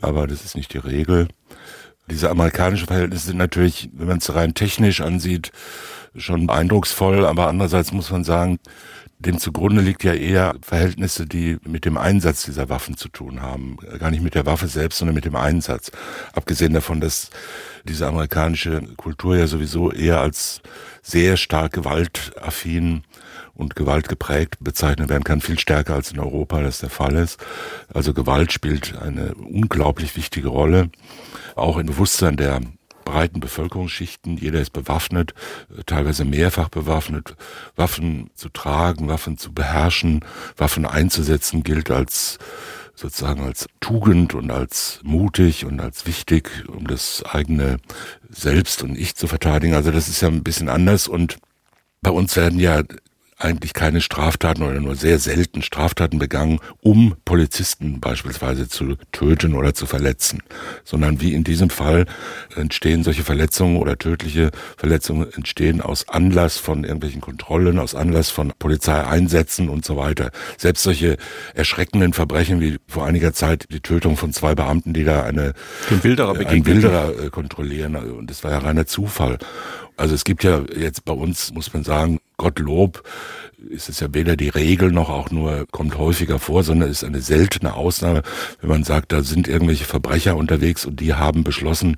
Aber 0.00 0.26
das 0.26 0.44
ist 0.44 0.54
nicht 0.54 0.72
die 0.74 0.78
Regel. 0.78 1.28
Diese 2.10 2.30
amerikanischen 2.30 2.86
Verhältnisse 2.86 3.28
sind 3.28 3.38
natürlich, 3.38 3.90
wenn 3.94 4.08
man 4.08 4.18
es 4.18 4.34
rein 4.34 4.54
technisch 4.54 5.00
ansieht, 5.00 5.52
schon 6.14 6.50
eindrucksvoll. 6.50 7.24
Aber 7.24 7.48
andererseits 7.48 7.92
muss 7.92 8.10
man 8.10 8.24
sagen, 8.24 8.58
dem 9.18 9.38
zugrunde 9.38 9.80
liegt 9.80 10.04
ja 10.04 10.12
eher 10.12 10.54
Verhältnisse, 10.60 11.26
die 11.26 11.56
mit 11.66 11.84
dem 11.84 11.96
Einsatz 11.96 12.44
dieser 12.44 12.68
Waffen 12.68 12.96
zu 12.96 13.08
tun 13.08 13.40
haben. 13.40 13.78
Gar 13.98 14.10
nicht 14.10 14.22
mit 14.22 14.34
der 14.34 14.44
Waffe 14.44 14.68
selbst, 14.68 14.98
sondern 14.98 15.14
mit 15.14 15.24
dem 15.24 15.36
Einsatz. 15.36 15.90
Abgesehen 16.34 16.74
davon, 16.74 17.00
dass 17.00 17.30
diese 17.84 18.06
amerikanische 18.06 18.82
Kultur 18.96 19.36
ja 19.36 19.46
sowieso 19.46 19.90
eher 19.90 20.20
als 20.20 20.60
sehr 21.02 21.36
stark 21.36 21.72
gewaltaffin 21.72 23.04
und 23.54 23.76
Gewalt 23.76 24.08
geprägt 24.08 24.56
bezeichnet 24.60 25.08
werden 25.08 25.24
kann, 25.24 25.40
viel 25.40 25.58
stärker 25.58 25.94
als 25.94 26.12
in 26.12 26.18
Europa 26.18 26.60
das 26.60 26.80
der 26.80 26.90
Fall 26.90 27.14
ist. 27.14 27.38
Also 27.92 28.12
Gewalt 28.12 28.52
spielt 28.52 28.96
eine 28.96 29.34
unglaublich 29.34 30.16
wichtige 30.16 30.48
Rolle, 30.48 30.90
auch 31.54 31.78
im 31.78 31.86
Bewusstsein 31.86 32.36
der 32.36 32.60
breiten 33.04 33.40
Bevölkerungsschichten. 33.40 34.38
Jeder 34.38 34.60
ist 34.60 34.72
bewaffnet, 34.72 35.34
teilweise 35.86 36.24
mehrfach 36.24 36.68
bewaffnet. 36.68 37.36
Waffen 37.76 38.30
zu 38.34 38.48
tragen, 38.48 39.08
Waffen 39.08 39.38
zu 39.38 39.52
beherrschen, 39.52 40.24
Waffen 40.56 40.86
einzusetzen 40.86 41.62
gilt 41.62 41.90
als 41.90 42.38
sozusagen 42.96 43.42
als 43.42 43.66
Tugend 43.80 44.34
und 44.34 44.50
als 44.50 45.00
mutig 45.02 45.64
und 45.64 45.80
als 45.80 46.06
wichtig, 46.06 46.50
um 46.68 46.86
das 46.86 47.24
eigene 47.24 47.78
Selbst 48.28 48.82
und 48.82 48.96
Ich 48.96 49.16
zu 49.16 49.26
verteidigen. 49.26 49.74
Also 49.74 49.90
das 49.90 50.08
ist 50.08 50.20
ja 50.20 50.28
ein 50.28 50.44
bisschen 50.44 50.68
anders 50.68 51.08
und 51.08 51.38
bei 52.02 52.10
uns 52.10 52.36
werden 52.36 52.60
ja 52.60 52.82
eigentlich 53.38 53.74
keine 53.74 54.00
Straftaten 54.00 54.62
oder 54.62 54.80
nur 54.80 54.94
sehr 54.94 55.18
selten 55.18 55.62
Straftaten 55.62 56.18
begangen, 56.18 56.60
um 56.80 57.14
Polizisten 57.24 58.00
beispielsweise 58.00 58.68
zu 58.68 58.96
töten 59.12 59.54
oder 59.54 59.74
zu 59.74 59.86
verletzen, 59.86 60.42
sondern 60.84 61.20
wie 61.20 61.34
in 61.34 61.44
diesem 61.44 61.70
Fall 61.70 62.06
entstehen 62.54 63.02
solche 63.02 63.24
Verletzungen 63.24 63.76
oder 63.76 63.98
tödliche 63.98 64.50
Verletzungen 64.76 65.32
entstehen 65.32 65.80
aus 65.80 66.08
Anlass 66.08 66.58
von 66.58 66.84
irgendwelchen 66.84 67.20
Kontrollen, 67.20 67.78
aus 67.78 67.94
Anlass 67.94 68.30
von 68.30 68.52
Polizeieinsätzen 68.58 69.68
und 69.68 69.84
so 69.84 69.96
weiter. 69.96 70.30
Selbst 70.56 70.84
solche 70.84 71.16
erschreckenden 71.54 72.12
Verbrechen 72.12 72.60
wie 72.60 72.78
vor 72.86 73.06
einiger 73.06 73.32
Zeit 73.32 73.66
die 73.70 73.80
Tötung 73.80 74.16
von 74.16 74.32
zwei 74.32 74.54
Beamten, 74.54 74.92
die 74.92 75.04
da 75.04 75.24
eine 75.24 75.54
Wilderer, 76.02 76.40
äh, 76.40 76.46
einen 76.46 76.66
Wilderer 76.66 77.24
äh, 77.24 77.30
kontrollieren 77.30 77.96
und 77.96 78.30
das 78.30 78.44
war 78.44 78.52
ja 78.52 78.58
reiner 78.58 78.86
Zufall. 78.86 79.38
Also 79.96 80.14
es 80.14 80.24
gibt 80.24 80.44
ja 80.44 80.62
jetzt 80.76 81.04
bei 81.04 81.12
uns, 81.12 81.52
muss 81.52 81.72
man 81.72 81.84
sagen, 81.84 82.20
Gottlob 82.36 83.02
ist 83.70 83.88
es 83.88 84.00
ja 84.00 84.08
weder 84.12 84.36
die 84.36 84.48
Regel 84.48 84.90
noch 84.90 85.08
auch 85.08 85.30
nur 85.30 85.66
kommt 85.70 85.96
häufiger 85.96 86.38
vor, 86.38 86.62
sondern 86.64 86.90
ist 86.90 87.04
eine 87.04 87.20
seltene 87.20 87.74
Ausnahme, 87.74 88.22
wenn 88.60 88.70
man 88.70 88.84
sagt, 88.84 89.12
da 89.12 89.22
sind 89.22 89.48
irgendwelche 89.48 89.84
Verbrecher 89.84 90.36
unterwegs 90.36 90.84
und 90.84 91.00
die 91.00 91.14
haben 91.14 91.44
beschlossen, 91.44 91.94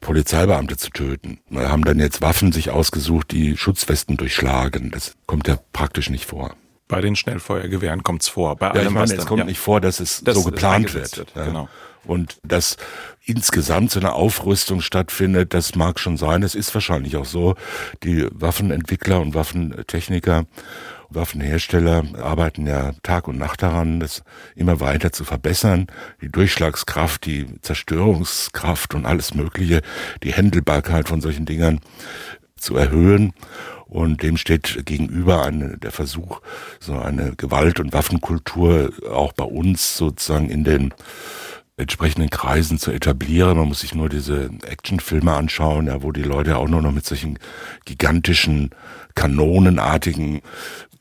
Polizeibeamte 0.00 0.76
zu 0.76 0.90
töten. 0.90 1.38
Wir 1.48 1.70
haben 1.70 1.84
dann 1.84 1.98
jetzt 1.98 2.20
Waffen 2.22 2.52
sich 2.52 2.70
ausgesucht, 2.70 3.30
die 3.30 3.56
Schutzwesten 3.56 4.16
durchschlagen. 4.16 4.90
Das 4.90 5.14
kommt 5.26 5.48
ja 5.48 5.58
praktisch 5.72 6.10
nicht 6.10 6.26
vor. 6.26 6.54
Bei 6.88 7.00
den 7.00 7.16
Schnellfeuergewehren 7.16 8.02
kommt 8.02 8.22
es 8.22 8.28
vor. 8.28 8.56
Bei 8.56 8.66
ja, 8.66 8.72
allem, 8.72 8.88
ich 8.88 8.94
meine, 8.94 9.14
es 9.14 9.26
kommt 9.26 9.40
ja. 9.40 9.44
nicht 9.44 9.58
vor, 9.58 9.80
dass 9.80 9.98
es 9.98 10.22
das 10.22 10.36
so 10.36 10.44
geplant 10.44 10.94
wird. 10.94 11.16
wird. 11.16 11.32
Ja. 11.34 11.44
Genau. 11.44 11.68
Und 12.06 12.38
dass 12.44 12.76
insgesamt 13.24 13.90
so 13.90 14.00
eine 14.00 14.12
Aufrüstung 14.12 14.80
stattfindet, 14.80 15.52
das 15.52 15.74
mag 15.74 15.98
schon 15.98 16.16
sein. 16.16 16.42
Es 16.42 16.54
ist 16.54 16.72
wahrscheinlich 16.74 17.16
auch 17.16 17.24
so. 17.24 17.56
Die 18.02 18.28
Waffenentwickler 18.30 19.20
und 19.20 19.34
Waffentechniker, 19.34 20.46
Waffenhersteller 21.10 22.04
arbeiten 22.20 22.66
ja 22.66 22.92
Tag 23.02 23.28
und 23.28 23.38
Nacht 23.38 23.62
daran, 23.62 24.00
das 24.00 24.22
immer 24.54 24.80
weiter 24.80 25.12
zu 25.12 25.24
verbessern. 25.24 25.86
Die 26.20 26.30
Durchschlagskraft, 26.30 27.26
die 27.26 27.46
Zerstörungskraft 27.62 28.94
und 28.94 29.06
alles 29.06 29.34
Mögliche, 29.34 29.82
die 30.22 30.32
Händelbarkeit 30.32 31.08
von 31.08 31.20
solchen 31.20 31.46
Dingern 31.46 31.80
zu 32.56 32.76
erhöhen. 32.76 33.32
Und 33.86 34.22
dem 34.22 34.36
steht 34.36 34.84
gegenüber 34.84 35.44
eine, 35.44 35.78
der 35.78 35.92
Versuch, 35.92 36.40
so 36.80 36.98
eine 36.98 37.36
Gewalt- 37.36 37.78
und 37.78 37.92
Waffenkultur 37.92 38.92
auch 39.08 39.32
bei 39.32 39.44
uns 39.44 39.96
sozusagen 39.96 40.50
in 40.50 40.64
den 40.64 40.92
entsprechenden 41.76 42.30
Kreisen 42.30 42.78
zu 42.78 42.90
etablieren. 42.90 43.58
Man 43.58 43.68
muss 43.68 43.80
sich 43.80 43.94
nur 43.94 44.08
diese 44.08 44.50
Actionfilme 44.66 45.34
anschauen, 45.34 45.86
ja, 45.86 46.02
wo 46.02 46.12
die 46.12 46.22
Leute 46.22 46.56
auch 46.56 46.68
nur 46.68 46.82
noch 46.82 46.92
mit 46.92 47.04
solchen 47.04 47.38
gigantischen, 47.84 48.70
kanonenartigen 49.14 50.40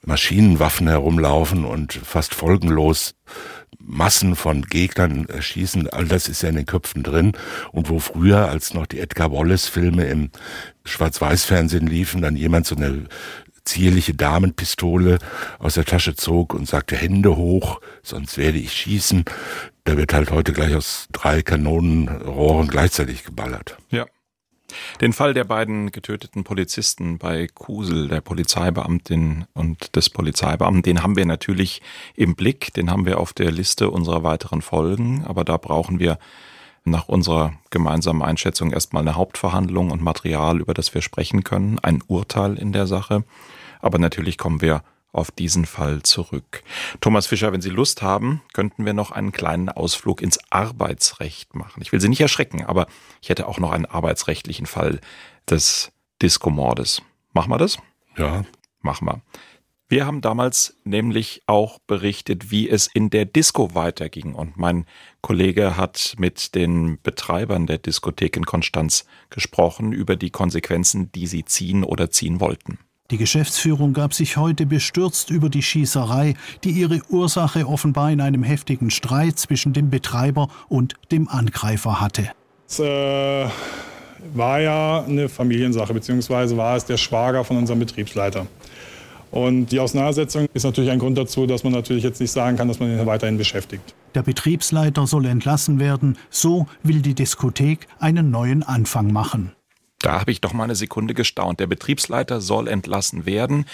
Maschinenwaffen 0.06 0.88
herumlaufen 0.88 1.66
und 1.66 1.94
fast 1.94 2.36
folgenlos 2.36 3.16
Massen 3.80 4.36
von 4.36 4.64
Gegnern 4.64 5.26
erschießen, 5.28 5.90
all 5.90 6.06
das 6.06 6.28
ist 6.28 6.42
ja 6.42 6.50
in 6.50 6.56
den 6.56 6.66
Köpfen 6.66 7.04
drin. 7.04 7.34
Und 7.72 7.90
wo 7.90 8.00
früher, 8.00 8.50
als 8.50 8.74
noch 8.74 8.88
die 8.88 9.00
Edgar 9.00 9.32
Wallace-Filme 9.32 10.06
im 10.06 10.32
Schwarz-Weiß-Fernsehen 10.86 11.88
liefen, 11.88 12.22
dann 12.22 12.36
jemand 12.36 12.66
so 12.66 12.76
eine 12.76 13.06
zierliche 13.66 14.14
Damenpistole 14.14 15.20
aus 15.60 15.74
der 15.74 15.86
Tasche 15.86 16.16
zog 16.16 16.54
und 16.54 16.68
sagte 16.68 16.96
Hände 16.96 17.36
hoch, 17.36 17.82
sonst 18.04 18.38
werde 18.38 18.58
ich 18.58 18.72
schießen. 18.72 19.26
Da 19.84 19.98
wird 19.98 20.14
halt 20.14 20.32
heute 20.32 20.54
gleich 20.54 20.76
aus 20.76 21.08
drei 21.12 21.42
Kanonenrohren 21.42 22.68
gleichzeitig 22.68 23.24
geballert. 23.24 23.78
Ja. 23.92 24.06
Den 25.00 25.14
Fall 25.14 25.34
der 25.34 25.44
beiden 25.44 25.92
getöteten 25.92 26.44
Polizisten 26.44 27.18
bei 27.20 27.48
Kusel, 27.48 28.08
der 28.08 28.22
Polizeibeamtin 28.22 29.46
und 29.54 29.96
des 29.96 30.10
Polizeibeamten, 30.10 30.82
den 30.82 31.04
haben 31.04 31.16
wir 31.16 31.26
natürlich 31.26 31.82
im 32.16 32.36
Blick, 32.36 32.74
den 32.74 32.90
haben 32.90 33.06
wir 33.06 33.20
auf 33.20 33.32
der 33.32 33.52
Liste 33.52 33.92
unserer 33.92 34.24
weiteren 34.24 34.62
Folgen, 34.62 35.24
aber 35.24 35.44
da 35.44 35.58
brauchen 35.58 36.00
wir 36.00 36.18
nach 36.86 37.08
unserer 37.08 37.54
gemeinsamen 37.72 38.22
Einschätzung 38.22 38.72
erstmal 38.72 39.02
eine 39.02 39.16
Hauptverhandlung 39.16 39.92
und 39.92 40.02
Material, 40.02 40.60
über 40.60 40.74
das 40.74 40.94
wir 40.94 41.02
sprechen 41.02 41.44
können, 41.44 41.80
ein 41.80 42.02
Urteil 42.08 42.58
in 42.58 42.72
der 42.72 42.88
Sache. 42.88 43.24
Aber 43.82 43.98
natürlich 43.98 44.38
kommen 44.38 44.62
wir 44.62 44.84
auf 45.12 45.32
diesen 45.32 45.66
Fall 45.66 46.04
zurück. 46.04 46.62
Thomas 47.00 47.28
Fischer, 47.28 47.54
wenn 47.54 47.62
Sie 47.62 47.70
Lust 47.70 48.02
haben, 48.02 48.42
könnten 48.54 48.86
wir 48.86 48.94
noch 48.94 49.12
einen 49.12 49.32
kleinen 49.32 49.70
Ausflug 49.70 50.22
ins 50.22 50.40
Arbeitsrecht 50.50 51.56
machen. 51.56 51.82
Ich 51.82 51.92
will 51.92 52.02
Sie 52.02 52.10
nicht 52.10 52.22
erschrecken, 52.22 52.66
aber 52.66 52.88
ich 53.22 53.30
hätte 53.30 53.48
auch 53.48 53.60
noch 53.60 53.72
einen 53.72 53.86
arbeitsrechtlichen 53.86 54.66
Fall 54.66 55.00
des 55.50 55.92
Disco-Mordes. 56.22 57.02
Machen 57.34 57.50
wir 57.50 57.58
das? 57.58 57.78
Ja. 58.18 58.44
Machen 58.82 59.08
wir. 59.08 59.22
Wir 59.96 60.06
haben 60.06 60.20
damals 60.20 60.76
nämlich 60.84 61.42
auch 61.48 61.80
berichtet, 61.80 62.52
wie 62.52 62.70
es 62.70 62.86
in 62.94 63.10
der 63.10 63.24
Disco 63.24 63.76
weiterging. 63.76 64.34
Und 64.34 64.58
mein 64.58 64.86
Kollege 65.22 65.78
hat 65.78 66.16
mit 66.18 66.54
den 66.54 67.00
Betreibern 67.02 67.66
der 67.66 67.78
Diskothek 67.78 68.36
in 68.36 68.46
Konstanz 68.46 69.06
gesprochen 69.30 69.94
über 69.94 70.18
die 70.18 70.32
Konsequenzen, 70.32 71.14
die 71.14 71.28
sie 71.28 71.46
ziehen 71.46 71.86
oder 71.86 72.12
ziehen 72.12 72.42
wollten. 72.42 72.78
Die 73.10 73.16
Geschäftsführung 73.16 73.94
gab 73.94 74.14
sich 74.14 74.36
heute 74.36 74.66
bestürzt 74.66 75.30
über 75.30 75.48
die 75.48 75.62
Schießerei, 75.62 76.34
die 76.66 76.72
ihre 76.72 77.00
Ursache 77.08 77.66
offenbar 77.66 78.12
in 78.12 78.20
einem 78.20 78.44
heftigen 78.44 78.90
Streit 78.90 79.40
zwischen 79.40 79.72
dem 79.72 79.90
Betreiber 79.90 80.50
und 80.68 80.96
dem 81.10 81.30
Angreifer 81.30 82.02
hatte. 82.02 82.32
Es 82.68 82.80
äh, 82.80 83.46
war 84.34 84.60
ja 84.60 85.06
eine 85.06 85.30
Familiensache, 85.30 85.94
beziehungsweise 85.94 86.58
war 86.58 86.76
es 86.76 86.84
der 86.84 86.98
Schwager 86.98 87.46
von 87.46 87.56
unserem 87.56 87.80
Betriebsleiter. 87.80 88.46
Und 89.36 89.66
die 89.74 89.82
Auseinandersetzung 89.82 90.48
ist 90.54 90.64
natürlich 90.64 90.90
ein 90.90 91.00
Grund 91.00 91.18
dazu, 91.18 91.46
dass 91.46 91.66
man 91.66 91.74
natürlich 91.74 92.04
jetzt 92.06 92.22
nicht 92.22 92.32
sagen 92.32 92.56
kann, 92.56 92.70
dass 92.70 92.80
man 92.80 92.90
ihn 92.90 93.06
weiterhin 93.06 93.38
beschäftigt. 93.38 93.94
Der 94.16 94.24
Betriebsleiter 94.24 95.08
soll 95.08 95.26
entlassen 95.26 95.78
werden. 95.78 96.18
So 96.30 96.68
will 96.84 97.02
die 97.02 97.16
Diskothek 97.16 97.90
einen 98.00 98.32
neuen 98.32 98.64
Anfang 98.64 99.12
machen. 99.12 99.52
Da 100.00 100.22
habe 100.22 100.32
ich 100.32 100.40
doch 100.40 100.54
mal 100.54 100.64
eine 100.64 100.76
Sekunde 100.76 101.14
gestaunt. 101.14 101.60
Der 101.60 101.68
Betriebsleiter 101.68 102.40
soll 102.40 102.70
entlassen 102.70 103.26
werden. 103.26 103.66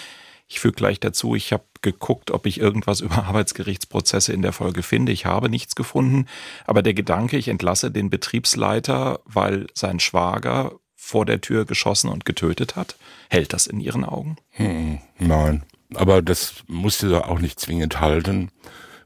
Ich 0.48 0.58
füge 0.58 0.74
gleich 0.74 0.98
dazu, 0.98 1.36
ich 1.36 1.52
habe 1.52 1.62
geguckt, 1.80 2.32
ob 2.32 2.46
ich 2.46 2.58
irgendwas 2.58 3.00
über 3.00 3.22
Arbeitsgerichtsprozesse 3.22 4.32
in 4.32 4.42
der 4.42 4.52
Folge 4.52 4.82
finde. 4.82 5.12
Ich 5.12 5.26
habe 5.26 5.48
nichts 5.48 5.76
gefunden. 5.76 6.26
Aber 6.66 6.82
der 6.82 6.94
Gedanke, 6.94 7.36
ich 7.36 7.46
entlasse 7.46 7.92
den 7.92 8.10
Betriebsleiter, 8.10 9.20
weil 9.26 9.68
sein 9.74 10.00
Schwager 10.00 10.72
vor 11.02 11.26
der 11.26 11.40
Tür 11.40 11.64
geschossen 11.64 12.08
und 12.08 12.24
getötet 12.24 12.76
hat, 12.76 12.96
hält 13.28 13.52
das 13.52 13.66
in 13.66 13.80
Ihren 13.80 14.04
Augen? 14.04 14.36
Hm, 14.50 15.00
nein. 15.18 15.64
Aber 15.94 16.22
das 16.22 16.62
musste 16.68 17.26
auch 17.26 17.40
nicht 17.40 17.58
zwingend 17.58 18.00
halten, 18.00 18.50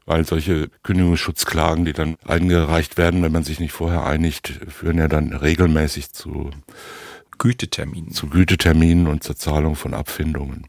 weil 0.05 0.23
solche 0.23 0.69
Kündigungsschutzklagen, 0.83 1.85
die 1.85 1.93
dann 1.93 2.15
eingereicht 2.25 2.97
werden, 2.97 3.23
wenn 3.23 3.31
man 3.31 3.43
sich 3.43 3.59
nicht 3.59 3.73
vorher 3.73 4.05
einigt, 4.05 4.47
führen 4.69 4.99
ja 4.99 5.07
dann 5.07 5.33
regelmäßig 5.33 6.13
zu 6.13 6.51
Güteterminen. 7.39 8.11
Zu 8.11 8.29
Güteterminen 8.29 9.07
und 9.07 9.23
zur 9.23 9.35
Zahlung 9.35 9.75
von 9.75 9.95
Abfindungen. 9.95 10.67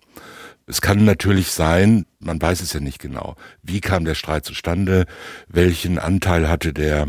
Es 0.66 0.80
kann 0.80 1.04
natürlich 1.04 1.52
sein, 1.52 2.06
man 2.20 2.40
weiß 2.40 2.62
es 2.62 2.72
ja 2.72 2.80
nicht 2.80 3.00
genau, 3.00 3.36
wie 3.62 3.80
kam 3.80 4.04
der 4.04 4.14
Streit 4.14 4.44
zustande, 4.44 5.06
welchen 5.46 5.98
Anteil 5.98 6.48
hatte 6.48 6.72
der 6.72 7.08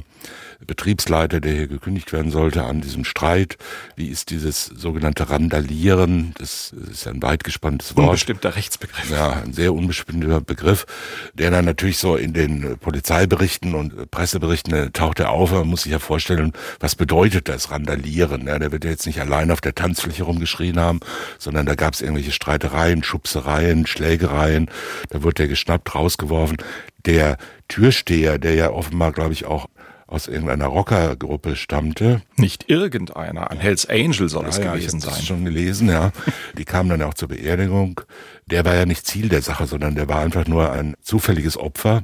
Betriebsleiter, 0.66 1.40
der 1.40 1.54
hier 1.54 1.68
gekündigt 1.68 2.12
werden 2.12 2.32
sollte, 2.32 2.64
an 2.64 2.82
diesem 2.82 3.06
Streit. 3.06 3.58
Wie 3.96 4.08
ist 4.08 4.30
dieses 4.30 4.66
sogenannte 4.66 5.30
Randalieren? 5.30 6.34
Das 6.38 6.74
ist 6.92 7.08
ein 7.08 7.22
weit 7.22 7.44
gespanntes 7.44 7.96
Wort. 7.96 8.08
Unbestimmter 8.08 8.56
Rechtsbegriff. 8.56 9.10
Ja, 9.10 9.42
ein 9.44 9.54
sehr 9.54 9.74
unbestimmter 9.74 10.42
Begriff, 10.42 10.86
der 11.34 11.52
dann 11.52 11.66
natürlich 11.66 11.98
so 11.98 12.16
in 12.16 12.34
den 12.34 12.78
Polizeiberichten 12.78 13.74
und 13.74 14.12
Presseberichten 14.12 14.74
äh, 14.74 14.90
taucht 14.92 15.20
er 15.20 15.32
auf. 15.32 15.52
Man 15.52 15.68
muss 15.68 15.84
sich 15.84 15.92
ja 15.92 16.00
vorstellen, 16.00 16.54
was 16.80 16.96
bedeutet 16.96 17.48
das 17.48 17.72
Randalieren? 17.72 18.48
Ja, 18.48 18.60
der 18.60 18.72
wird 18.72 18.84
ja 18.84 18.92
jetzt 18.92 19.06
nicht 19.06 19.22
allein 19.22 19.52
auf 19.52 19.62
der 19.62 19.76
Tanzfläche 19.76 20.24
rumgeschrien 20.24 20.80
haben, 20.80 21.00
sondern 21.38 21.66
da 21.66 21.76
gab 21.76 21.94
es 21.94 22.02
irgendwelche 22.02 22.32
Streitereien, 22.32 23.04
Schubsereien, 23.04 23.88
Schlägereien. 23.88 24.70
Da 25.10 25.24
wurde 25.24 25.44
er 25.44 25.50
geschnappt, 25.50 25.96
rausgeworfen. 25.96 26.58
Der 27.06 27.38
Türsteher, 27.70 28.38
der 28.38 28.56
ja 28.56 28.72
offenbar, 28.72 29.14
glaube 29.14 29.34
ich, 29.34 29.46
auch 29.46 29.68
aus 30.10 30.28
irgendeiner 30.28 30.66
Rockergruppe 30.66 31.56
stammte. 31.56 32.22
Nicht 32.36 32.70
irgendeiner, 32.70 33.52
ein 33.52 33.60
Hells 33.60 33.88
Angel 33.88 34.28
soll 34.28 34.44
ja, 34.44 34.50
es 34.50 34.58
ja, 34.58 34.74
gewesen 34.74 34.98
ich 34.98 35.04
sein. 35.04 35.14
Das 35.14 35.26
schon 35.26 35.46
gelesen, 35.46 35.88
ja. 35.88 36.12
Die 36.58 36.66
kamen 36.66 36.90
dann 36.90 37.04
auch 37.04 37.14
zur 37.14 37.28
Beerdigung. 37.28 38.02
Der 38.48 38.66
war 38.66 38.74
ja 38.74 38.86
nicht 38.88 39.06
Ziel 39.06 39.30
der 39.30 39.44
Sache, 39.44 39.68
sondern 39.68 39.94
der 39.94 40.10
war 40.10 40.22
einfach 40.22 40.48
nur 40.48 40.72
ein 40.72 40.96
zufälliges 41.02 41.58
Opfer, 41.58 42.04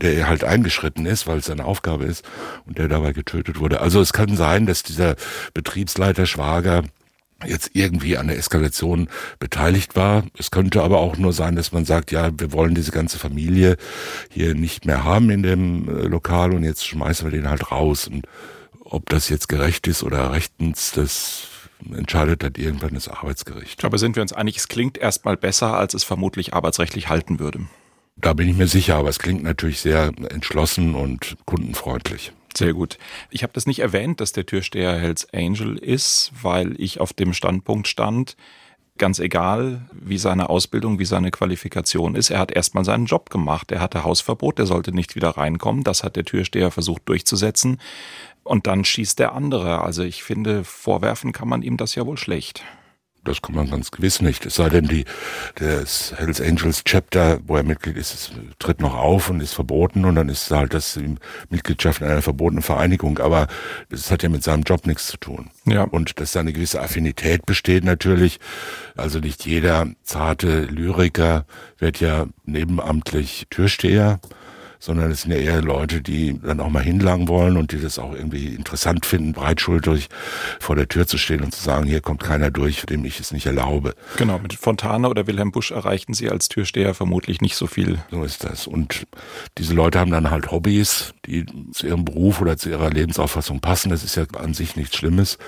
der 0.00 0.28
halt 0.28 0.42
eingeschritten 0.42 1.06
ist, 1.06 1.28
weil 1.28 1.38
es 1.38 1.46
seine 1.46 1.64
Aufgabe 1.64 2.04
ist 2.04 2.24
und 2.66 2.78
der 2.78 2.88
dabei 2.88 3.12
getötet 3.12 3.60
wurde. 3.60 3.80
Also 3.80 4.00
es 4.00 4.12
kann 4.12 4.36
sein, 4.36 4.66
dass 4.66 4.82
dieser 4.82 5.14
Betriebsleiter 5.54 6.26
Schwager 6.26 6.82
jetzt 7.44 7.70
irgendwie 7.74 8.16
an 8.16 8.28
der 8.28 8.38
Eskalation 8.38 9.08
beteiligt 9.38 9.94
war. 9.94 10.24
Es 10.38 10.50
könnte 10.50 10.82
aber 10.82 10.98
auch 10.98 11.18
nur 11.18 11.32
sein, 11.32 11.56
dass 11.56 11.72
man 11.72 11.84
sagt, 11.84 12.10
ja, 12.10 12.30
wir 12.38 12.52
wollen 12.52 12.74
diese 12.74 12.92
ganze 12.92 13.18
Familie 13.18 13.76
hier 14.30 14.54
nicht 14.54 14.86
mehr 14.86 15.04
haben 15.04 15.30
in 15.30 15.42
dem 15.42 15.88
äh, 15.88 16.02
Lokal 16.02 16.52
und 16.54 16.64
jetzt 16.64 16.86
schmeißen 16.86 17.30
wir 17.30 17.38
den 17.38 17.50
halt 17.50 17.70
raus. 17.70 18.08
Und 18.08 18.26
ob 18.80 19.08
das 19.10 19.28
jetzt 19.28 19.48
gerecht 19.48 19.86
ist 19.86 20.02
oder 20.02 20.32
rechtens, 20.32 20.92
das 20.92 21.48
entscheidet 21.92 22.42
dann 22.42 22.54
irgendwann 22.56 22.94
das 22.94 23.08
Arbeitsgericht. 23.08 23.84
Aber 23.84 23.98
sind 23.98 24.16
wir 24.16 24.22
uns 24.22 24.32
einig, 24.32 24.56
es 24.56 24.68
klingt 24.68 24.96
erstmal 24.96 25.36
besser, 25.36 25.76
als 25.76 25.92
es 25.92 26.04
vermutlich 26.04 26.54
arbeitsrechtlich 26.54 27.08
halten 27.08 27.38
würde. 27.38 27.60
Da 28.16 28.32
bin 28.32 28.48
ich 28.48 28.56
mir 28.56 28.66
sicher, 28.66 28.96
aber 28.96 29.10
es 29.10 29.18
klingt 29.18 29.42
natürlich 29.42 29.80
sehr 29.80 30.10
entschlossen 30.30 30.94
und 30.94 31.36
kundenfreundlich. 31.44 32.32
Sehr 32.56 32.72
gut. 32.72 32.98
Ich 33.30 33.42
habe 33.42 33.52
das 33.52 33.66
nicht 33.66 33.80
erwähnt, 33.80 34.20
dass 34.20 34.32
der 34.32 34.46
Türsteher 34.46 34.98
Hells 34.98 35.32
Angel 35.34 35.76
ist, 35.76 36.32
weil 36.40 36.74
ich 36.80 37.00
auf 37.00 37.12
dem 37.12 37.34
Standpunkt 37.34 37.86
stand, 37.86 38.36
ganz 38.98 39.18
egal, 39.18 39.82
wie 39.92 40.18
seine 40.18 40.48
Ausbildung, 40.48 40.98
wie 40.98 41.04
seine 41.04 41.30
Qualifikation 41.30 42.14
ist, 42.14 42.30
er 42.30 42.38
hat 42.38 42.52
erstmal 42.52 42.84
seinen 42.84 43.06
Job 43.06 43.30
gemacht. 43.30 43.72
Er 43.72 43.80
hatte 43.80 44.04
Hausverbot, 44.04 44.58
der 44.58 44.66
sollte 44.66 44.92
nicht 44.92 45.16
wieder 45.16 45.30
reinkommen. 45.30 45.84
Das 45.84 46.02
hat 46.02 46.16
der 46.16 46.24
Türsteher 46.24 46.70
versucht 46.70 47.02
durchzusetzen. 47.06 47.78
Und 48.42 48.66
dann 48.66 48.84
schießt 48.84 49.18
der 49.18 49.32
andere. 49.32 49.82
Also 49.82 50.02
ich 50.02 50.22
finde, 50.22 50.64
vorwerfen 50.64 51.32
kann 51.32 51.48
man 51.48 51.62
ihm 51.62 51.76
das 51.76 51.94
ja 51.94 52.06
wohl 52.06 52.16
schlecht. 52.16 52.64
Das 53.26 53.42
kann 53.42 53.54
man 53.54 53.70
ganz 53.70 53.90
gewiss 53.90 54.20
nicht. 54.22 54.46
Es 54.46 54.54
sei 54.54 54.68
denn, 54.68 54.86
die, 54.86 55.04
das 55.56 56.14
Hells 56.16 56.40
Angels 56.40 56.84
Chapter, 56.84 57.40
wo 57.46 57.56
er 57.56 57.62
Mitglied 57.62 57.96
ist, 57.96 58.14
ist, 58.14 58.32
tritt 58.58 58.80
noch 58.80 58.94
auf 58.94 59.30
und 59.30 59.40
ist 59.40 59.54
verboten 59.54 60.04
und 60.04 60.14
dann 60.14 60.28
ist 60.28 60.50
halt 60.50 60.74
das 60.74 60.98
Mitgliedschaft 61.50 62.00
in 62.00 62.06
einer 62.06 62.22
verbotenen 62.22 62.62
Vereinigung. 62.62 63.18
Aber 63.18 63.48
das 63.90 64.10
hat 64.10 64.22
ja 64.22 64.28
mit 64.28 64.42
seinem 64.42 64.62
Job 64.62 64.86
nichts 64.86 65.08
zu 65.08 65.16
tun. 65.16 65.50
Ja. 65.66 65.82
Und 65.82 66.20
dass 66.20 66.32
da 66.32 66.40
eine 66.40 66.52
gewisse 66.52 66.80
Affinität 66.80 67.46
besteht 67.46 67.84
natürlich. 67.84 68.38
Also 68.96 69.18
nicht 69.18 69.44
jeder 69.44 69.88
zarte 70.02 70.62
Lyriker 70.62 71.44
wird 71.78 72.00
ja 72.00 72.26
nebenamtlich 72.44 73.46
Türsteher 73.50 74.20
sondern 74.78 75.10
es 75.10 75.22
sind 75.22 75.32
ja 75.32 75.38
eher 75.38 75.62
Leute, 75.62 76.00
die 76.00 76.38
dann 76.40 76.60
auch 76.60 76.70
mal 76.70 76.82
hinlangen 76.82 77.28
wollen 77.28 77.56
und 77.56 77.72
die 77.72 77.80
das 77.80 77.98
auch 77.98 78.14
irgendwie 78.14 78.54
interessant 78.54 79.06
finden, 79.06 79.32
breitschultrig 79.32 80.08
vor 80.60 80.76
der 80.76 80.88
Tür 80.88 81.06
zu 81.06 81.18
stehen 81.18 81.42
und 81.42 81.54
zu 81.54 81.62
sagen, 81.62 81.86
hier 81.86 82.00
kommt 82.00 82.22
keiner 82.22 82.50
durch, 82.50 82.84
dem 82.86 83.04
ich 83.04 83.20
es 83.20 83.32
nicht 83.32 83.46
erlaube. 83.46 83.94
Genau, 84.16 84.38
mit 84.38 84.54
Fontane 84.54 85.08
oder 85.08 85.26
Wilhelm 85.26 85.52
Busch 85.52 85.70
erreichten 85.70 86.14
sie 86.14 86.30
als 86.30 86.48
Türsteher 86.48 86.94
vermutlich 86.94 87.40
nicht 87.40 87.56
so 87.56 87.66
viel. 87.66 87.98
So 88.10 88.22
ist 88.24 88.44
das. 88.44 88.66
Und 88.66 89.06
diese 89.58 89.74
Leute 89.74 89.98
haben 89.98 90.10
dann 90.10 90.30
halt 90.30 90.50
Hobbys, 90.50 91.14
die 91.26 91.46
zu 91.72 91.86
ihrem 91.86 92.04
Beruf 92.04 92.40
oder 92.40 92.56
zu 92.56 92.70
ihrer 92.70 92.90
Lebensauffassung 92.90 93.60
passen. 93.60 93.90
Das 93.90 94.04
ist 94.04 94.16
ja 94.16 94.24
an 94.38 94.54
sich 94.54 94.76
nichts 94.76 94.96
Schlimmes. 94.96 95.38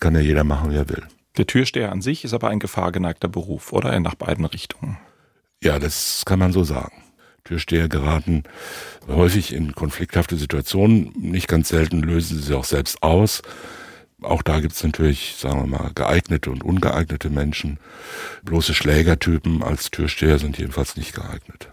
Kann 0.00 0.14
ja 0.14 0.20
jeder 0.20 0.44
machen, 0.44 0.70
wie 0.70 0.76
er 0.76 0.88
will. 0.88 1.02
Der 1.36 1.46
Türsteher 1.46 1.92
an 1.92 2.02
sich 2.02 2.24
ist 2.24 2.34
aber 2.34 2.48
ein 2.48 2.58
gefahrgeneigter 2.58 3.28
Beruf, 3.28 3.72
oder? 3.72 3.98
Nach 4.00 4.14
beiden 4.14 4.44
Richtungen. 4.44 4.98
Ja, 5.62 5.78
das 5.78 6.24
kann 6.26 6.38
man 6.38 6.52
so 6.52 6.64
sagen. 6.64 6.92
Türsteher 7.44 7.88
geraten 7.88 8.44
häufig 9.08 9.52
in 9.52 9.74
konflikthafte 9.74 10.36
Situationen. 10.36 11.12
Nicht 11.16 11.48
ganz 11.48 11.68
selten 11.68 12.00
lösen 12.00 12.38
sie 12.38 12.42
sie 12.44 12.54
auch 12.54 12.64
selbst 12.64 13.02
aus. 13.02 13.42
Auch 14.22 14.42
da 14.42 14.60
gibt 14.60 14.74
es 14.74 14.84
natürlich, 14.84 15.34
sagen 15.36 15.60
wir 15.60 15.78
mal, 15.78 15.90
geeignete 15.94 16.50
und 16.50 16.62
ungeeignete 16.62 17.28
Menschen. 17.30 17.78
Bloße 18.44 18.74
Schlägertypen 18.74 19.62
als 19.62 19.90
Türsteher 19.90 20.38
sind 20.38 20.58
jedenfalls 20.58 20.96
nicht 20.96 21.14
geeignet. 21.14 21.68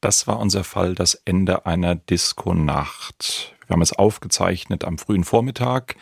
Das 0.00 0.26
war 0.26 0.38
unser 0.38 0.64
Fall, 0.64 0.94
das 0.94 1.14
Ende 1.14 1.66
einer 1.66 1.94
Diskonacht. 1.96 3.54
Wir 3.66 3.74
haben 3.74 3.82
es 3.82 3.92
aufgezeichnet 3.92 4.84
am 4.84 4.98
frühen 4.98 5.24
Vormittag. 5.24 5.96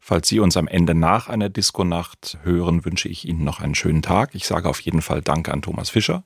Falls 0.00 0.28
Sie 0.28 0.40
uns 0.40 0.56
am 0.56 0.68
Ende 0.68 0.94
nach 0.94 1.28
einer 1.28 1.48
Diskonacht 1.48 2.38
hören, 2.42 2.84
wünsche 2.84 3.08
ich 3.08 3.26
Ihnen 3.26 3.44
noch 3.44 3.60
einen 3.60 3.74
schönen 3.74 4.02
Tag. 4.02 4.34
Ich 4.34 4.46
sage 4.46 4.68
auf 4.68 4.80
jeden 4.80 5.02
Fall 5.02 5.22
Danke 5.22 5.52
an 5.52 5.62
Thomas 5.62 5.90
Fischer 5.90 6.24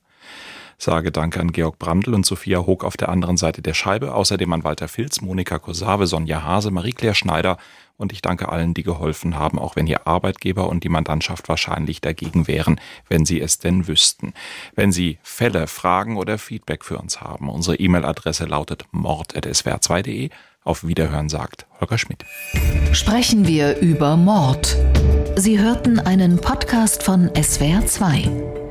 sage 0.79 1.11
Danke 1.11 1.39
an 1.39 1.51
Georg 1.51 1.77
Brandl 1.77 2.15
und 2.15 2.25
Sophia 2.25 2.65
Hoog 2.65 2.83
auf 2.83 2.97
der 2.97 3.09
anderen 3.09 3.37
Seite 3.37 3.61
der 3.61 3.75
Scheibe, 3.75 4.15
außerdem 4.15 4.51
an 4.53 4.63
Walter 4.63 4.87
Filz, 4.87 5.21
Monika 5.21 5.59
Kosave, 5.59 6.07
Sonja 6.07 6.41
Hase, 6.41 6.71
Marie-Claire 6.71 7.13
Schneider 7.13 7.57
und 7.99 8.13
ich 8.13 8.21
danke 8.21 8.49
allen, 8.49 8.73
die 8.73 8.83
geholfen 8.83 9.37
haben, 9.37 9.59
auch 9.59 9.75
wenn 9.75 9.85
Ihr 9.85 10.07
Arbeitgeber 10.07 10.69
und 10.69 10.85
die 10.85 10.89
Mandantschaft 10.89 11.49
wahrscheinlich 11.49 11.99
dagegen 11.99 12.47
wären, 12.47 12.79
wenn 13.09 13.25
Sie 13.25 13.41
es 13.41 13.59
denn 13.59 13.87
wüssten. 13.87 14.33
Wenn 14.73 14.93
Sie 14.93 15.19
Fälle, 15.21 15.67
Fragen 15.67 16.15
oder 16.15 16.37
Feedback 16.37 16.85
für 16.85 16.97
uns 16.97 17.19
haben, 17.19 17.49
unsere 17.49 17.75
E-Mail-Adresse 17.75 18.45
lautet 18.45 18.85
mord.swr2.de. 18.91 20.29
Auf 20.63 20.85
Wiederhören 20.87 21.29
sagt 21.29 21.67
Holger 21.81 21.97
Schmidt. 21.97 22.25
Sprechen 22.93 23.47
wir 23.47 23.77
über 23.79 24.15
Mord. 24.15 24.77
Sie 25.35 25.59
hörten 25.59 25.99
einen 25.99 26.39
Podcast 26.39 27.03
von 27.03 27.29
SWR2. 27.29 28.58